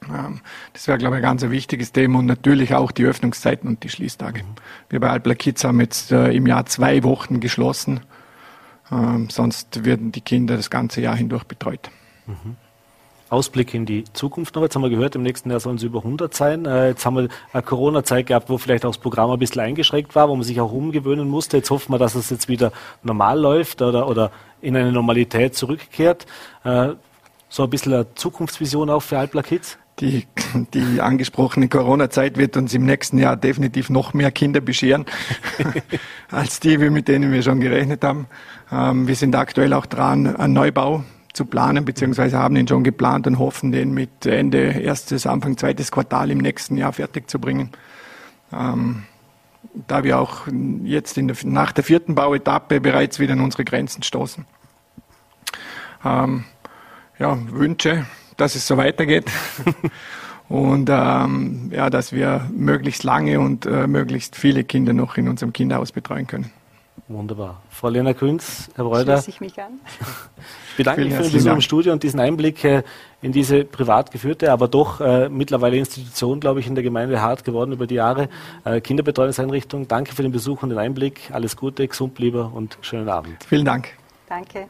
[0.08, 0.40] Ähm,
[0.74, 3.88] das wäre, glaube ich, ein ganz wichtiges Thema und natürlich auch die Öffnungszeiten und die
[3.88, 4.42] Schließtage.
[4.90, 8.00] Wir bei Alpla Kids haben jetzt äh, im Jahr zwei Wochen geschlossen
[8.92, 11.90] ähm, sonst werden die Kinder das ganze Jahr hindurch betreut.
[12.26, 12.56] Mhm.
[13.30, 14.62] Ausblick in die Zukunft noch.
[14.62, 16.66] Jetzt haben wir gehört, im nächsten Jahr sollen es über 100 sein.
[16.66, 20.14] Äh, jetzt haben wir eine Corona-Zeit gehabt, wo vielleicht auch das Programm ein bisschen eingeschränkt
[20.16, 21.58] war, wo man sich auch umgewöhnen musste.
[21.58, 22.72] Jetzt hoffen wir, dass es jetzt wieder
[23.04, 26.26] normal läuft oder, oder in eine Normalität zurückkehrt.
[26.64, 26.90] Äh,
[27.48, 29.78] so ein bisschen eine Zukunftsvision auch für Alpla Kids?
[30.00, 30.26] Die,
[30.72, 35.04] die angesprochene Corona-Zeit wird uns im nächsten Jahr definitiv noch mehr Kinder bescheren,
[36.30, 38.26] als die, mit denen wir schon gerechnet haben.
[38.72, 43.26] Ähm, wir sind aktuell auch dran, einen Neubau zu planen, beziehungsweise haben ihn schon geplant
[43.26, 47.70] und hoffen, den mit Ende erstes, Anfang zweites Quartal im nächsten Jahr fertig zu bringen.
[48.52, 49.04] Ähm,
[49.86, 50.46] da wir auch
[50.84, 54.44] jetzt der, nach der vierten Bauetappe bereits wieder an unsere Grenzen stoßen.
[56.04, 56.44] Ähm,
[57.18, 58.06] ja, Wünsche,
[58.36, 59.30] dass es so weitergeht.
[60.48, 65.52] und ähm, ja, dass wir möglichst lange und äh, möglichst viele Kinder noch in unserem
[65.52, 66.50] Kinderhaus betreuen können.
[67.08, 67.60] Wunderbar.
[67.70, 69.16] Frau Lena Künz, Herr Breuder.
[69.16, 69.80] Schließe ich mich an.
[70.70, 72.82] Ich bedanke mich für den Besuch im Studio und diesen Einblick äh,
[73.20, 77.44] in diese privat geführte, aber doch äh, mittlerweile Institution, glaube ich, in der Gemeinde hart
[77.44, 78.28] geworden über die Jahre.
[78.64, 79.88] Äh, Kinderbetreuungseinrichtung.
[79.88, 81.30] Danke für den Besuch und den Einblick.
[81.32, 83.44] Alles Gute, gesund lieber und schönen Abend.
[83.44, 83.88] Vielen Dank.
[84.28, 84.68] Danke.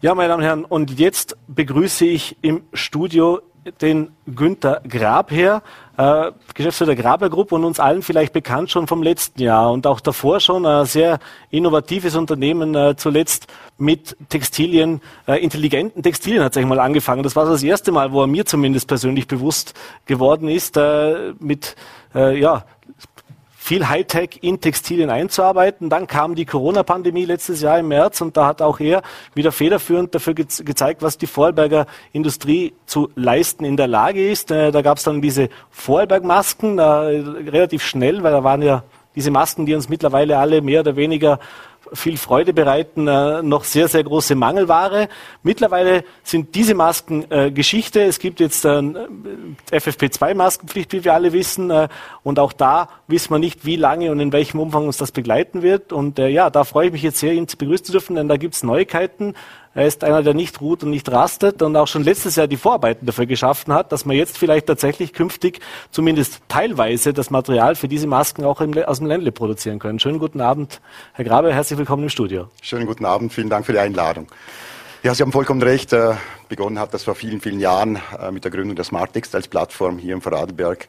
[0.00, 3.40] Ja, meine Damen und Herren, und jetzt begrüße ich im Studio
[3.80, 5.62] den Günther Grabherr,
[5.96, 9.86] äh, Geschäftsführer der Graber Group und uns allen vielleicht bekannt schon vom letzten Jahr und
[9.86, 11.18] auch davor schon ein sehr
[11.50, 13.46] innovatives Unternehmen, äh, zuletzt
[13.78, 17.22] mit Textilien, äh, intelligenten Textilien hat es mal angefangen.
[17.22, 19.74] Das war das erste Mal, wo er mir zumindest persönlich bewusst
[20.06, 21.76] geworden ist, äh, mit
[22.14, 22.64] äh, ja,
[23.68, 25.90] viel Hightech in Textilien einzuarbeiten.
[25.90, 29.02] Dann kam die Corona-Pandemie letztes Jahr im März und da hat auch er
[29.34, 34.50] wieder federführend dafür ge gezeigt, was die Vorarlberger Industrie zu leisten in der Lage ist.
[34.50, 39.30] Äh, da gab es dann diese Vorarlberg-Masken, äh, relativ schnell, weil da waren ja diese
[39.30, 41.38] Masken, die uns mittlerweile alle mehr oder weniger
[41.92, 45.08] viel Freude bereiten, äh, noch sehr, sehr große Mangelware.
[45.42, 48.02] Mittlerweile sind diese Masken äh, Geschichte.
[48.02, 48.68] Es gibt jetzt äh,
[49.70, 51.72] FFP2-Maskenpflicht, wie wir alle wissen.
[52.22, 55.62] Und auch da wissen wir nicht, wie lange und in welchem Umfang uns das begleiten
[55.62, 55.92] wird.
[55.92, 58.54] Und ja, da freue ich mich jetzt sehr, ihn begrüßen zu dürfen, denn da gibt
[58.54, 59.34] es Neuigkeiten.
[59.78, 62.56] Er ist einer, der nicht ruht und nicht rastet und auch schon letztes Jahr die
[62.56, 65.60] Vorarbeiten dafür geschaffen hat, dass man jetzt vielleicht tatsächlich künftig
[65.92, 70.00] zumindest teilweise das Material für diese Masken auch im, aus dem Ländle produzieren können.
[70.00, 70.80] Schönen guten Abend,
[71.12, 72.48] Herr Grabe, herzlich willkommen im Studio.
[72.60, 74.26] Schönen guten Abend, vielen Dank für die Einladung.
[75.04, 75.92] Ja, Sie haben vollkommen recht.
[75.92, 76.14] Äh,
[76.48, 79.98] begonnen hat das vor vielen, vielen Jahren äh, mit der Gründung der Smart Textiles Plattform
[79.98, 80.88] hier im Vorarlberg.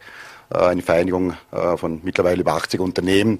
[0.52, 1.36] Äh, eine Vereinigung
[1.76, 3.38] von mittlerweile über 80 Unternehmen,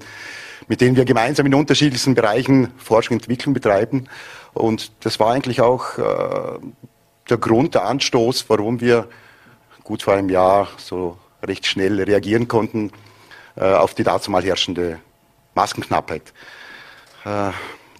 [0.70, 4.08] mit denen wir gemeinsam in unterschiedlichsten Bereichen Forschung und Entwicklung betreiben.
[4.52, 6.60] Und das war eigentlich auch äh,
[7.28, 9.08] der Grund, der Anstoß, warum wir
[9.82, 12.92] gut vor einem Jahr so recht schnell reagieren konnten
[13.56, 15.00] äh, auf die dazumal herrschende
[15.56, 16.32] Maskenknappheit.
[17.24, 17.50] Äh,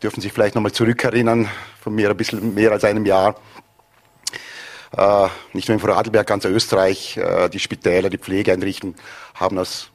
[0.01, 1.49] dürfen sich vielleicht nochmal zurückerinnern,
[1.81, 3.35] von mir ein bisschen mehr als einem Jahr.
[4.97, 8.95] Äh, nicht nur in Vorarlberg, ganz Österreich, äh, die Spitäler, die Pflegeeinrichtungen
[9.35, 9.91] haben aus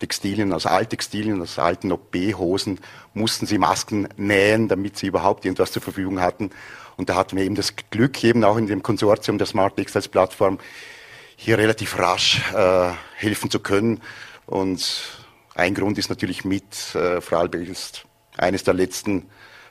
[0.00, 2.80] Textilien, aus Alttextilien, aus alten OP-Hosen,
[3.14, 6.50] mussten sie Masken nähen, damit sie überhaupt irgendwas zur Verfügung hatten.
[6.96, 10.08] Und da hatten wir eben das Glück, eben auch in dem Konsortium der Smart Textiles
[10.08, 10.58] Plattform,
[11.36, 14.00] hier relativ rasch äh, helfen zu können.
[14.46, 15.02] Und
[15.54, 18.04] ein Grund ist natürlich mit, äh, Vorarlberg ist
[18.36, 19.26] eines der letzten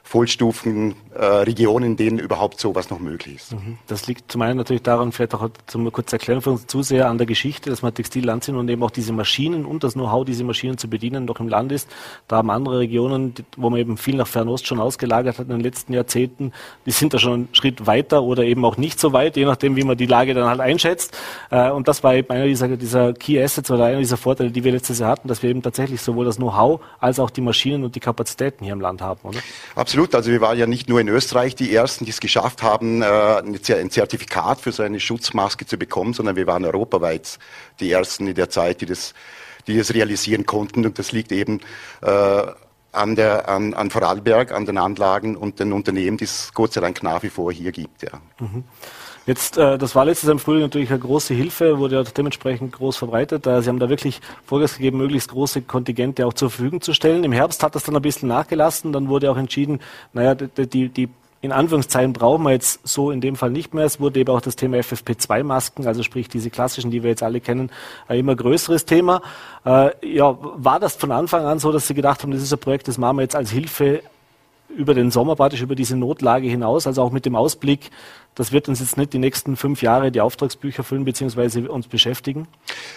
[0.10, 3.52] Vollstufen äh, Regionen, in denen überhaupt sowas noch möglich ist.
[3.52, 3.78] Mhm.
[3.86, 7.20] Das liegt zum einen natürlich daran, vielleicht auch zum kurz erklären für uns Zuseher an
[7.20, 10.44] der Geschichte, dass wir Textilland sind und eben auch diese Maschinen und das Know-how, diese
[10.44, 11.88] Maschinen zu bedienen, noch im Land ist.
[12.28, 15.60] Da haben andere Regionen, wo man eben viel nach Fernost schon ausgelagert hat in den
[15.60, 16.54] letzten Jahrzehnten,
[16.88, 19.76] die sind da schon einen Schritt weiter oder eben auch nicht so weit, je nachdem,
[19.76, 21.16] wie man die Lage dann halt einschätzt.
[21.52, 24.64] Äh, und das war eben einer dieser, dieser Key Assets oder einer dieser Vorteile, die
[24.64, 27.84] wir letztes Jahr hatten, dass wir eben tatsächlich sowohl das Know-how als auch die Maschinen
[27.84, 29.38] und die Kapazitäten hier im Land haben, oder?
[29.76, 29.99] Absolut.
[30.00, 30.16] Absolut.
[30.16, 33.06] Also wir waren ja nicht nur in Österreich die Ersten, die es geschafft haben, äh,
[33.06, 33.60] ein
[33.92, 37.38] Zertifikat für so eine Schutzmaske zu bekommen, sondern wir waren europaweit
[37.82, 39.14] die Ersten in der Zeit, die das,
[39.68, 40.86] die das realisieren konnten.
[40.86, 41.60] Und das liegt eben
[42.02, 42.44] äh,
[42.92, 46.82] an, der, an, an Vorarlberg, an den Anlagen und den Unternehmen, die es Gott sei
[46.82, 48.04] Dank nach wie vor hier gibt.
[48.04, 48.22] Ja.
[48.40, 48.64] Mhm.
[49.26, 52.74] Jetzt, äh, das war letztes Jahr im Frühling natürlich eine große Hilfe, wurde ja dementsprechend
[52.74, 53.46] groß verbreitet.
[53.46, 57.24] Äh, Sie haben da wirklich Vorgas gegeben, möglichst große Kontingente auch zur Verfügung zu stellen.
[57.24, 58.92] Im Herbst hat das dann ein bisschen nachgelassen.
[58.92, 59.82] Dann wurde auch entschieden,
[60.14, 61.10] naja, die, die
[61.42, 63.86] in Anführungszeichen brauchen wir jetzt so in dem Fall nicht mehr.
[63.86, 67.40] Es wurde eben auch das Thema FFP2-Masken, also sprich diese klassischen, die wir jetzt alle
[67.40, 67.72] kennen,
[68.08, 69.22] ein immer größeres Thema.
[69.66, 72.60] Äh, ja, war das von Anfang an so, dass Sie gedacht haben, das ist ein
[72.60, 74.02] Projekt, das machen wir jetzt als Hilfe
[74.76, 77.90] über den Sommer praktisch, über diese Notlage hinaus, also auch mit dem Ausblick,
[78.36, 81.68] das wird uns jetzt nicht die nächsten fünf Jahre die Auftragsbücher füllen bzw.
[81.68, 82.48] uns beschäftigen?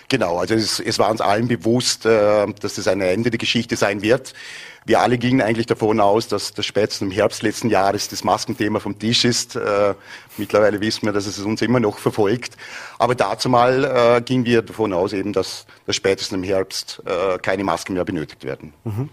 [0.08, 3.74] Genau, also es, es war uns allen bewusst, äh, dass das ein Ende der Geschichte
[3.76, 4.35] sein wird.
[4.85, 8.78] Wir alle gingen eigentlich davon aus, dass das spätestens im Herbst letzten Jahres das Maskenthema
[8.78, 9.56] vom Tisch ist.
[9.56, 9.94] Äh,
[10.37, 12.56] mittlerweile wissen wir, dass es uns immer noch verfolgt.
[12.98, 17.38] Aber dazu mal äh, gingen wir davon aus, eben, dass, dass spätestens im Herbst äh,
[17.38, 18.74] keine Masken mehr benötigt werden.
[18.85, 19.08] Mhm.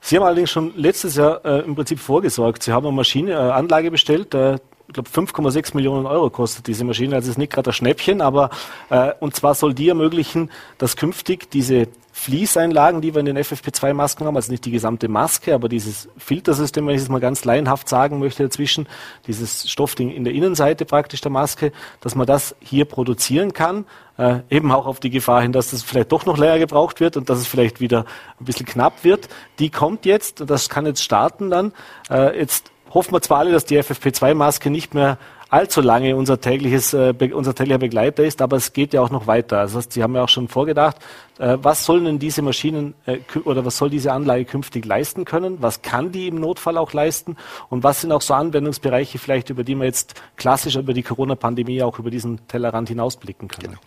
[0.00, 2.62] Sie haben allerdings schon letztes Jahr äh, im Prinzip vorgesorgt.
[2.62, 4.58] Sie haben eine Maschine, eine Anlage bestellt, äh,
[4.88, 7.14] ich glaube 5,6 Millionen Euro kostet diese Maschine.
[7.14, 8.48] Also ist nicht gerade ein Schnäppchen, aber
[8.88, 14.26] äh, und zwar soll die ermöglichen, dass künftig diese Fließeinlagen, die wir in den FFP2-Masken
[14.26, 17.88] haben, also nicht die gesamte Maske, aber dieses Filtersystem, wenn ich es mal ganz laienhaft
[17.88, 18.88] sagen möchte dazwischen,
[19.28, 23.84] dieses Stoffding in der Innenseite praktisch der Maske, dass man das hier produzieren kann,
[24.18, 27.16] äh, eben auch auf die Gefahr hin, dass das vielleicht doch noch länger gebraucht wird
[27.16, 28.04] und dass es vielleicht wieder
[28.40, 29.28] ein bisschen knapp wird.
[29.60, 31.72] Die kommt jetzt, das kann jetzt starten dann.
[32.10, 35.18] Äh, jetzt hoffen wir zwar alle, dass die FFP2-Maske nicht mehr
[35.50, 39.26] allzu lange unser tägliches, äh, unser täglicher Begleiter ist, aber es geht ja auch noch
[39.26, 39.58] weiter.
[39.58, 40.96] Also Sie haben ja auch schon vorgedacht,
[41.38, 45.58] äh, was sollen denn diese Maschinen äh, oder was soll diese Anlage künftig leisten können?
[45.60, 47.36] Was kann die im Notfall auch leisten?
[47.70, 51.82] Und was sind auch so Anwendungsbereiche vielleicht, über die wir jetzt klassisch über die Corona-Pandemie
[51.82, 53.78] auch über diesen Tellerrand hinausblicken können?
[53.78, 53.80] Genau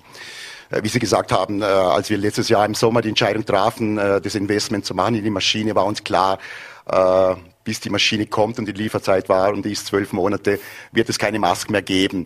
[0.84, 4.86] wie Sie gesagt haben, als wir letztes Jahr im Sommer die Entscheidung trafen, das Investment
[4.86, 6.40] zu machen in die Maschine, war uns klar,
[7.64, 10.60] bis die Maschine kommt und die Lieferzeit war und die ist zwölf Monate,
[10.92, 12.26] wird es keine Masken mehr geben.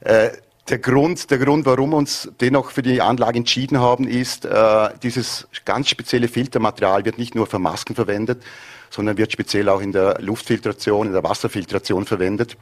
[0.00, 0.30] Äh,
[0.68, 5.46] der Grund, der Grund, warum uns dennoch für die Anlage entschieden haben, ist, äh, dieses
[5.64, 8.42] ganz spezielle Filtermaterial wird nicht nur für Masken verwendet,
[8.90, 12.56] sondern wird speziell auch in der Luftfiltration, in der Wasserfiltration verwendet.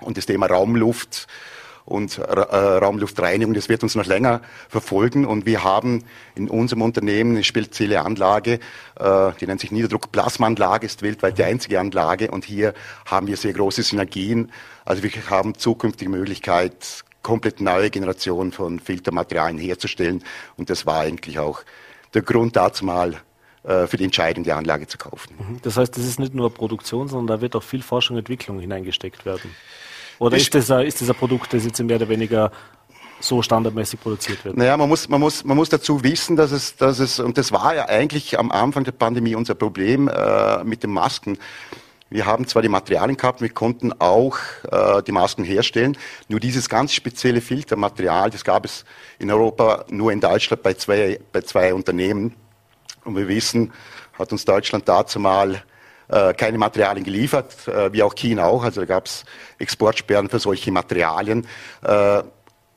[0.00, 1.26] Und das Thema Raumluft
[1.86, 5.24] und äh, Raumluftreinigung, das wird uns noch länger verfolgen.
[5.24, 8.58] Und wir haben in unserem Unternehmen eine spezielle Anlage,
[8.98, 12.30] äh, die nennt sich Niederdruckplasmaanlage, ist weltweit die einzige Anlage.
[12.30, 12.74] Und hier
[13.06, 14.50] haben wir sehr große Synergien.
[14.84, 20.24] Also wir haben zukünftige Möglichkeit, komplett neue Generationen von Filtermaterialien herzustellen.
[20.56, 21.62] Und das war eigentlich auch
[22.14, 23.16] der Grund dazu mal,
[23.62, 25.34] äh, für die Entscheidung, die Anlage zu kaufen.
[25.38, 25.58] Mhm.
[25.62, 28.60] Das heißt, das ist nicht nur Produktion, sondern da wird auch viel Forschung und Entwicklung
[28.60, 29.54] hineingesteckt werden.
[30.18, 32.50] Oder ist das, ein, ist das ein Produkt, das jetzt mehr oder weniger
[33.20, 34.56] so standardmäßig produziert wird?
[34.56, 37.52] Naja, man muss, man muss, man muss dazu wissen, dass es, dass es, und das
[37.52, 41.38] war ja eigentlich am Anfang der Pandemie unser Problem äh, mit den Masken.
[42.08, 44.38] Wir haben zwar die Materialien gehabt, wir konnten auch
[44.70, 45.98] äh, die Masken herstellen,
[46.28, 48.84] nur dieses ganz spezielle Filtermaterial, das gab es
[49.18, 52.34] in Europa nur in Deutschland bei zwei, bei zwei Unternehmen.
[53.04, 53.72] Und wir wissen,
[54.18, 55.62] hat uns Deutschland dazu mal
[56.08, 58.64] äh, keine Materialien geliefert, äh, wie auch China auch.
[58.64, 59.24] Also da gab es
[59.58, 61.46] Exportsperren für solche Materialien.
[61.82, 62.22] Äh,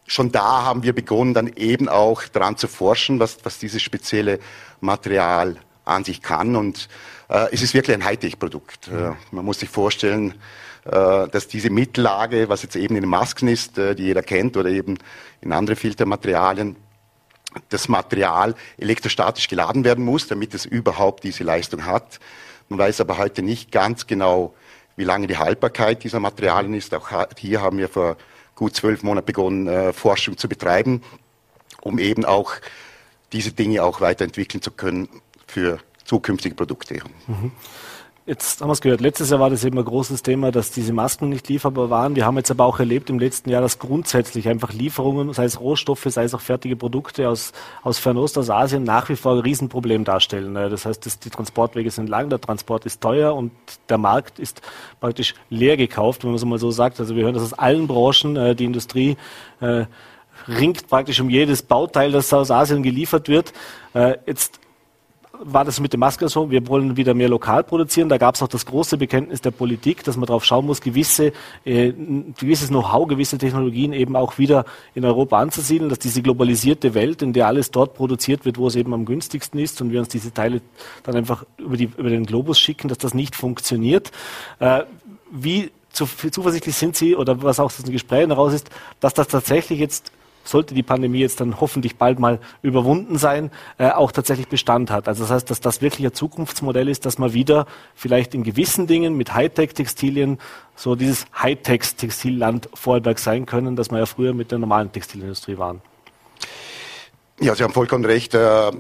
[0.07, 4.39] schon da haben wir begonnen, dann eben auch daran zu forschen, was, was dieses spezielle
[4.81, 6.55] Material an sich kann.
[6.55, 6.89] Und
[7.29, 8.87] äh, es ist wirklich ein Hightech-Produkt.
[8.87, 10.33] Äh, man muss sich vorstellen,
[10.85, 14.69] äh, dass diese Mittellage, was jetzt eben in den Masken ist, die jeder kennt, oder
[14.69, 14.97] eben
[15.41, 16.75] in andere Filtermaterialien,
[17.69, 22.19] das Material elektrostatisch geladen werden muss, damit es überhaupt diese Leistung hat.
[22.69, 24.53] Man weiß aber heute nicht ganz genau,
[24.95, 26.93] wie lange die Haltbarkeit dieser Materialien ist.
[26.93, 28.17] Auch hier haben wir vor
[28.55, 31.01] gut zwölf Monaten begonnen, äh, Forschung zu betreiben,
[31.82, 32.53] um eben auch
[33.32, 35.10] diese Dinge auch weiterentwickeln zu können
[35.47, 36.99] für zukünftige Produkte.
[37.27, 37.51] Mhm.
[38.29, 40.93] Jetzt haben wir es gehört, letztes Jahr war das eben ein großes Thema, dass diese
[40.93, 42.15] Masken nicht lieferbar waren.
[42.15, 45.59] Wir haben jetzt aber auch erlebt im letzten Jahr, dass grundsätzlich einfach Lieferungen, sei es
[45.59, 49.39] Rohstoffe, sei es auch fertige Produkte aus, aus Fernost, aus Asien, nach wie vor ein
[49.39, 50.53] Riesenproblem darstellen.
[50.53, 53.51] Das heißt, dass die Transportwege sind lang, der Transport ist teuer und
[53.89, 54.61] der Markt ist
[54.99, 56.99] praktisch leer gekauft, wenn man es mal so sagt.
[56.99, 59.17] Also wir hören das aus allen Branchen, äh, die Industrie
[59.59, 59.85] äh,
[60.47, 63.53] ringt praktisch um jedes Bauteil, das aus Asien geliefert wird.
[63.95, 64.59] Äh, jetzt
[65.41, 68.10] war das mit der Maske so, wir wollen wieder mehr lokal produzieren.
[68.10, 71.32] Da gab es auch das große Bekenntnis der Politik, dass man darauf schauen muss, gewisse,
[71.63, 71.93] äh,
[72.38, 77.32] gewisses Know-how, gewisse Technologien eben auch wieder in Europa anzusiedeln, dass diese globalisierte Welt, in
[77.34, 80.34] der alles dort produziert wird, wo es eben am günstigsten ist und wir uns diese
[80.34, 80.62] Teile
[81.04, 84.12] dann einfach über, die, über den Globus schicken, dass das nicht funktioniert.
[84.60, 84.84] Äh,
[85.32, 89.80] wie zuversichtlich sind Sie oder was auch aus den Gesprächen heraus ist, dass das tatsächlich
[89.80, 90.12] jetzt
[90.49, 95.07] sollte die Pandemie jetzt dann hoffentlich bald mal überwunden sein, äh, auch tatsächlich Bestand hat.
[95.07, 98.88] Also das heißt, dass das wirklich ein Zukunftsmodell ist, dass man wieder vielleicht in gewissen
[98.88, 100.39] Dingen mit Hightech-Textilien
[100.75, 105.81] so dieses Hightech-Textilland Vorarlberg sein können, dass wir ja früher mit der normalen Textilindustrie waren.
[107.39, 108.33] Ja, Sie haben vollkommen recht.
[108.33, 108.71] Äh,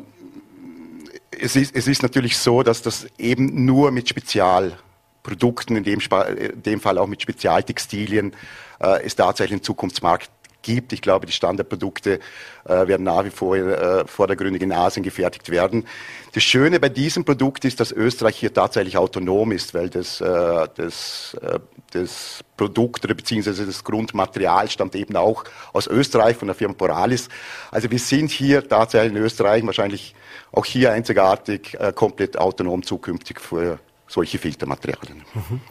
[1.31, 6.61] es ist, es ist natürlich so, dass das eben nur mit Spezialprodukten, in dem, in
[6.63, 8.33] dem Fall auch mit Spezialtextilien,
[8.79, 10.29] äh, es tatsächlich einen Zukunftsmarkt
[10.61, 10.93] gibt.
[10.93, 12.19] Ich glaube, die Standardprodukte
[12.65, 15.85] äh, werden nach wie vor äh, vordergründig in Asien gefertigt werden.
[16.33, 20.67] Das Schöne bei diesem Produkt ist, dass Österreich hier tatsächlich autonom ist, weil das, äh,
[20.75, 21.59] das, äh,
[21.91, 25.43] das Produkt oder beziehungsweise das Grundmaterial stammt eben auch
[25.73, 27.29] aus Österreich von der Firma Boralis.
[27.71, 30.13] Also wir sind hier tatsächlich in Österreich wahrscheinlich
[30.51, 35.23] auch hier einzigartig äh, komplett autonom zukünftig für solche Filtermaterialien.
[35.33, 35.61] Mhm.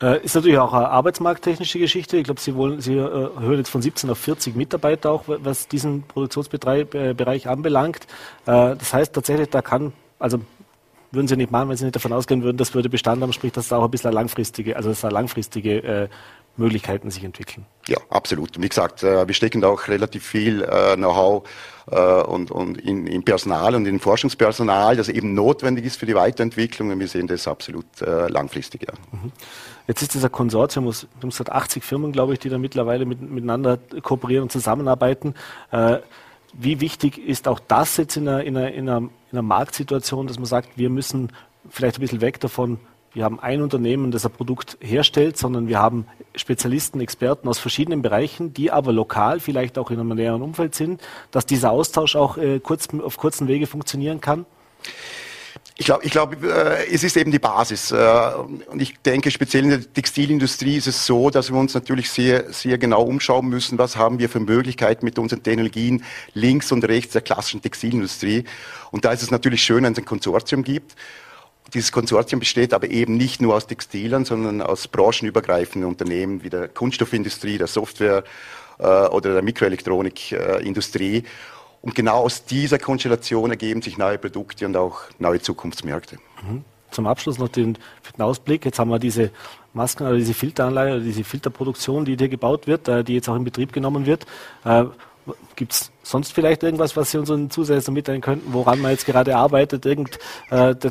[0.00, 2.16] Äh, ist natürlich auch eine arbeitsmarkttechnische Geschichte.
[2.18, 5.66] Ich glaube, Sie, wollen, Sie äh, hören jetzt von 17 auf 40 Mitarbeiter auch, was
[5.66, 8.04] diesen Produktionsbereich äh, anbelangt.
[8.46, 10.38] Äh, das heißt tatsächlich, da kann, also
[11.10, 13.52] würden Sie nicht machen, wenn Sie nicht davon ausgehen würden, das würde Bestand haben, sprich,
[13.52, 16.08] dass da auch ein bisschen langfristige, also dass da langfristige äh,
[16.56, 17.66] Möglichkeiten sich entwickeln.
[17.88, 18.60] Ja, absolut.
[18.60, 20.64] Wie gesagt, äh, wir stecken da auch relativ viel
[20.96, 21.48] Know-how
[22.26, 26.90] und, und in, in Personal und in Forschungspersonal, das eben notwendig ist für die Weiterentwicklung
[26.90, 28.82] und wir sehen das absolut langfristig.
[28.82, 28.92] Ja.
[29.10, 29.32] Mhm.
[29.88, 34.44] Jetzt ist dieser Konsortium aus 80 Firmen, glaube ich, die da mittlerweile mit, miteinander kooperieren
[34.44, 35.34] und zusammenarbeiten.
[36.52, 40.26] Wie wichtig ist auch das jetzt in einer, in, einer, in, einer, in einer Marktsituation,
[40.26, 41.32] dass man sagt, wir müssen
[41.70, 42.78] vielleicht ein bisschen weg davon
[43.18, 48.02] wir haben ein Unternehmen, das ein Produkt herstellt, sondern wir haben Spezialisten, Experten aus verschiedenen
[48.02, 52.36] Bereichen, die aber lokal vielleicht auch in einem näheren Umfeld sind, dass dieser Austausch auch
[52.36, 54.44] äh, kurz, auf kurzen Wege funktionieren kann?
[55.80, 57.92] Ich glaube, ich glaub, äh, es ist eben die Basis.
[57.92, 57.96] Äh,
[58.66, 62.52] und ich denke, speziell in der Textilindustrie ist es so, dass wir uns natürlich sehr,
[62.52, 67.12] sehr genau umschauen müssen, was haben wir für Möglichkeiten mit unseren Technologien links und rechts
[67.12, 68.42] der klassischen Textilindustrie.
[68.90, 70.96] Und da ist es natürlich schön, wenn es ein Konsortium gibt
[71.74, 76.68] dieses Konsortium besteht aber eben nicht nur aus Textilern, sondern aus branchenübergreifenden Unternehmen wie der
[76.68, 78.24] Kunststoffindustrie, der Software
[78.78, 81.24] äh, oder der Mikroelektronikindustrie.
[81.80, 86.16] Und genau aus dieser Konstellation ergeben sich neue Produkte und auch neue Zukunftsmärkte.
[86.42, 86.64] Mhm.
[86.90, 88.64] Zum Abschluss noch den, den Ausblick.
[88.64, 89.30] Jetzt haben wir diese
[89.74, 93.44] Masken oder diese Filteranlage, diese Filterproduktion, die hier gebaut wird, äh, die jetzt auch in
[93.44, 94.24] Betrieb genommen wird.
[94.64, 94.84] Äh,
[95.56, 99.36] Gibt es sonst vielleicht irgendwas, was Sie unseren Zusehern mitteilen könnten, woran man jetzt gerade
[99.36, 99.84] arbeitet?
[99.84, 100.18] Irgend,
[100.50, 100.90] äh, der,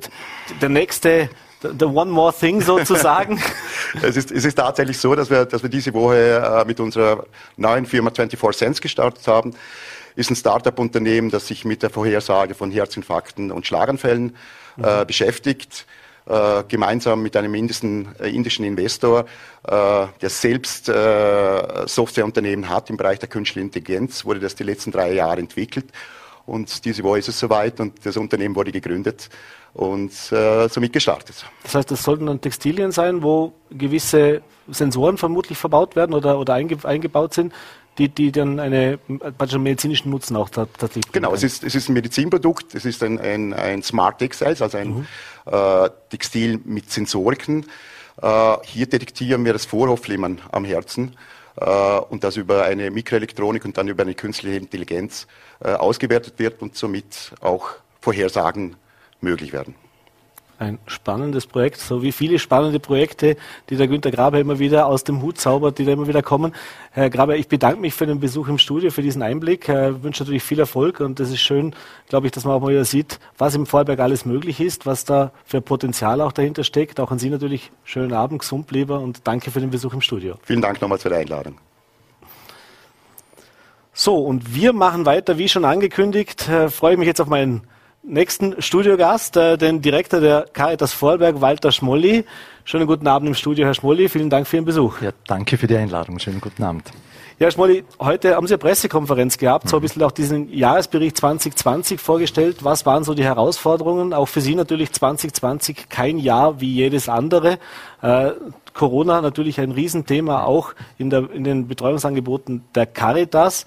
[0.62, 1.30] der nächste
[1.62, 3.42] the one more thing sozusagen?
[4.02, 7.26] es, ist, es ist tatsächlich so, dass wir, dass wir diese Woche äh, mit unserer
[7.56, 9.54] neuen Firma 24 Cents gestartet haben.
[10.18, 14.36] Ist ein Startup-Unternehmen, das sich mit der Vorhersage von Herzinfarkten und Schlaganfällen
[14.82, 15.08] äh, mhm.
[15.08, 15.86] beschäftigt
[16.28, 19.22] äh, gemeinsam mit einem indischen, äh, indischen Investor,
[19.64, 24.92] äh, der selbst äh, Softwareunternehmen hat im Bereich der künstlichen Intelligenz, wurde das die letzten
[24.92, 25.86] drei Jahre entwickelt.
[26.46, 29.30] Und diese Woche ist es soweit und das Unternehmen wurde gegründet
[29.74, 31.46] und äh, somit gestartet.
[31.64, 36.56] Das heißt, das sollten dann Textilien sein, wo gewisse Sensoren vermutlich verbaut werden oder, oder
[36.56, 37.54] einge eingebaut sind,
[37.98, 41.94] die, die dann eine, einen medizinischen Nutzen auch tatsächlich Genau, es ist, es ist ein
[41.94, 45.08] Medizinprodukt, es ist ein, ein, ein Smart Textiles, also ein mhm.
[45.46, 47.66] äh, Textil mit Sensoriken.
[48.22, 51.16] Äh, hier detektieren wir das Vorhofflimmern am Herzen
[51.56, 55.28] äh, und das über eine Mikroelektronik und dann über eine künstliche Intelligenz
[55.60, 57.70] äh, ausgewertet wird und somit auch
[58.02, 58.76] Vorhersagen
[59.22, 59.76] möglich werden
[60.60, 63.38] ein spannendes Projekt, so wie viele spannende Projekte,
[63.70, 66.54] die der Günter Graber immer wieder aus dem Hut zaubert, die da immer wieder kommen.
[66.92, 69.70] Herr Graber, ich bedanke mich für den Besuch im Studio, für diesen Einblick.
[69.70, 71.76] Ich wünsche natürlich viel Erfolg und es ist schön,
[72.10, 75.06] glaube ich, dass man auch mal wieder sieht, was im Vorberg alles möglich ist, was
[75.06, 77.00] da für Potenzial auch dahinter steckt.
[77.00, 80.36] Auch an Sie natürlich schönen Abend, gesund lieber und danke für den Besuch im Studio.
[80.44, 81.58] Vielen Dank nochmals für die Einladung.
[83.94, 87.64] So, und wir machen weiter, wie schon angekündigt, äh, freue ich mich jetzt auf meinen
[88.08, 92.26] nächsten Studiogast, äh, den Direktor der Caritas Vorarlberg, Walter Schmolli.
[92.64, 94.10] Schönen guten Abend im Studio, Herr Schmolli.
[94.10, 95.02] Vielen Dank für Ihren Besuch.
[95.02, 96.20] Ja, danke für die Einladung.
[96.20, 96.90] Schönen guten Abend.
[97.40, 99.70] Ja, Herr Schmolli, heute haben Sie eine Pressekonferenz gehabt, mhm.
[99.70, 102.64] so ein bisschen auch diesen Jahresbericht 2020 vorgestellt.
[102.64, 104.14] Was waren so die Herausforderungen?
[104.14, 107.60] Auch für Sie natürlich 2020 kein Jahr wie jedes andere.
[108.02, 108.32] Äh,
[108.74, 113.66] Corona natürlich ein Riesenthema auch in, der, in den Betreuungsangeboten der Caritas.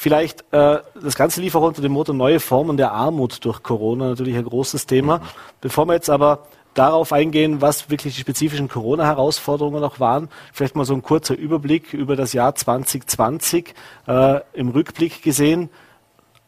[0.00, 4.08] Vielleicht äh, das Ganze lief auch unter dem Motto neue Formen der Armut durch Corona,
[4.08, 5.18] natürlich ein großes Thema.
[5.18, 5.22] Mhm.
[5.60, 10.86] Bevor wir jetzt aber darauf eingehen, was wirklich die spezifischen Corona-Herausforderungen auch waren, vielleicht mal
[10.86, 13.74] so ein kurzer Überblick über das Jahr 2020
[14.06, 15.68] äh, im Rückblick gesehen.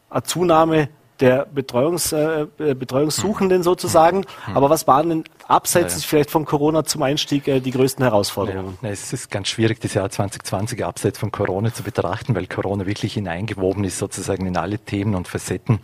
[0.09, 0.89] Eine Zunahme
[1.23, 3.63] der Betreuungs, äh, äh Betreuungssuchenden mhm.
[3.63, 4.17] sozusagen.
[4.19, 4.57] Mhm.
[4.57, 6.05] Aber was waren denn abseits ja, ja.
[6.05, 8.77] vielleicht von Corona zum Einstieg äh, die größten Herausforderungen?
[8.81, 12.85] Ja, es ist ganz schwierig, das Jahr 2020 abseits von Corona zu betrachten, weil Corona
[12.85, 15.79] wirklich hineingewoben ist sozusagen in alle Themen und Facetten,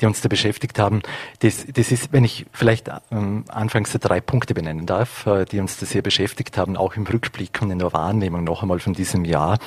[0.00, 1.02] die uns da beschäftigt haben.
[1.40, 5.78] Das, das ist, wenn ich vielleicht ähm, anfangs drei Punkte benennen darf, äh, die uns
[5.78, 9.26] da sehr beschäftigt haben, auch im Rückblick und in der Wahrnehmung noch einmal von diesem
[9.26, 9.58] Jahr.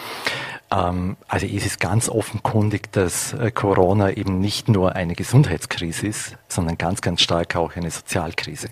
[0.74, 6.38] Ähm, also es ist ganz offenkundig, dass äh, Corona eben nicht nur eine Gesundheitskrise ist,
[6.48, 8.70] sondern ganz, ganz stark auch eine Sozialkrise.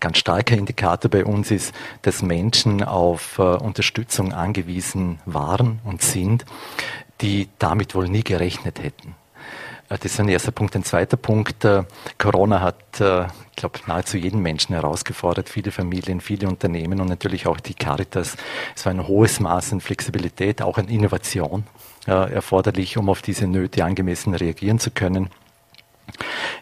[0.00, 6.44] Ganz starker Indikator bei uns ist, dass Menschen auf äh, Unterstützung angewiesen waren und sind,
[7.20, 9.14] die damit wohl nie gerechnet hätten.
[9.94, 10.76] Äh, das ist ein erster Punkt.
[10.76, 11.84] Ein zweiter Punkt, äh,
[12.18, 17.46] Corona hat, äh, ich glaube, nahezu jeden Menschen herausgefordert, viele Familien, viele Unternehmen und natürlich
[17.46, 18.36] auch die Caritas.
[18.74, 21.64] Es war ein hohes Maß an Flexibilität, auch an Innovation
[22.06, 25.30] erforderlich, um auf diese Nöte angemessen reagieren zu können.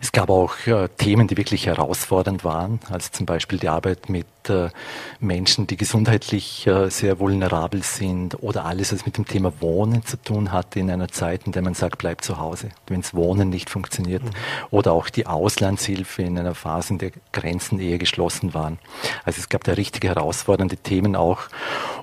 [0.00, 4.26] Es gab auch äh, Themen, die wirklich herausfordernd waren, also zum Beispiel die Arbeit mit
[4.26, 4.31] äh,
[5.20, 10.16] Menschen, die gesundheitlich äh, sehr vulnerabel sind oder alles, was mit dem Thema Wohnen zu
[10.20, 13.50] tun hatte in einer Zeit, in der man sagt, bleib zu Hause, wenn das Wohnen
[13.50, 14.22] nicht funktioniert.
[14.22, 14.30] Mhm.
[14.70, 18.78] Oder auch die Auslandshilfe in einer Phase, in der Grenzen eher geschlossen waren.
[19.24, 21.42] Also es gab da richtige herausfordernde Themen auch.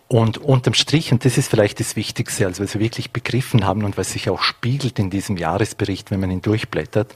[0.08, 3.84] Und unterm Strich, und das ist vielleicht das Wichtigste, also was wir wirklich begriffen haben
[3.84, 7.14] und was sich auch spiegelt in diesem Jahresbericht, wenn man ihn durchblättert,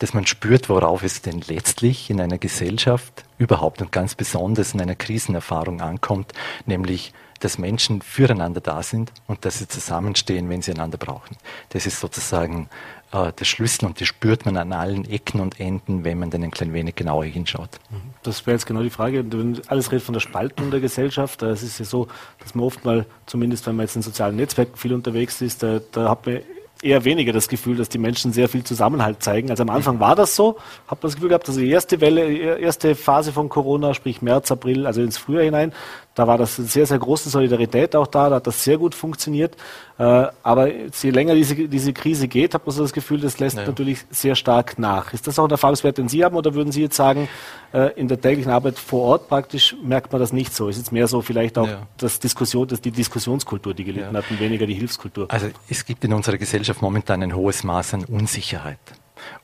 [0.00, 4.80] dass man spürt, worauf es denn letztlich in einer Gesellschaft überhaupt und ganz besonders in
[4.80, 6.32] einer Krisenerfahrung ankommt,
[6.66, 11.36] nämlich dass Menschen füreinander da sind und dass sie zusammenstehen, wenn sie einander brauchen.
[11.70, 12.68] Das ist sozusagen
[13.10, 16.44] äh, der Schlüssel und das spürt man an allen Ecken und Enden, wenn man dann
[16.44, 17.80] ein klein wenig genauer hinschaut.
[17.90, 18.14] Mhm.
[18.22, 19.24] Das wäre jetzt genau die Frage.
[19.66, 21.42] Alles redet von der Spaltung der Gesellschaft.
[21.42, 22.06] Es ist ja so,
[22.38, 25.80] dass man oft mal, zumindest wenn man jetzt in sozialen Netzwerken viel unterwegs ist, da,
[25.90, 26.40] da hat man
[26.82, 29.50] eher weniger das Gefühl, dass die Menschen sehr viel Zusammenhalt zeigen.
[29.50, 30.56] Also am Anfang war das so,
[30.88, 34.86] habe das Gefühl gehabt, dass die erste Welle, erste Phase von Corona, sprich März, April,
[34.86, 35.72] also ins Frühjahr hinein,
[36.14, 39.56] da war das sehr, sehr große Solidarität auch da, da hat das sehr gut funktioniert.
[40.02, 43.56] Äh, aber je länger diese, diese Krise geht, hat man so das Gefühl, das lässt
[43.56, 43.64] ja.
[43.64, 45.12] natürlich sehr stark nach.
[45.12, 47.28] Ist das auch ein Erfahrungswert, den Sie haben, oder würden Sie jetzt sagen,
[47.72, 50.68] äh, in der täglichen Arbeit vor Ort praktisch merkt man das nicht so?
[50.68, 51.86] Ist jetzt mehr so vielleicht auch ja.
[51.98, 54.18] das Diskussion, das die Diskussionskultur, die gelitten ja.
[54.18, 55.26] hat, und weniger die Hilfskultur?
[55.28, 58.80] Also es gibt in unserer Gesellschaft momentan ein hohes Maß an Unsicherheit.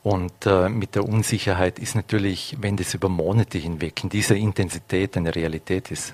[0.03, 5.17] Und äh, mit der Unsicherheit ist natürlich, wenn das über Monate hinweg in dieser Intensität
[5.17, 6.13] eine Realität ist,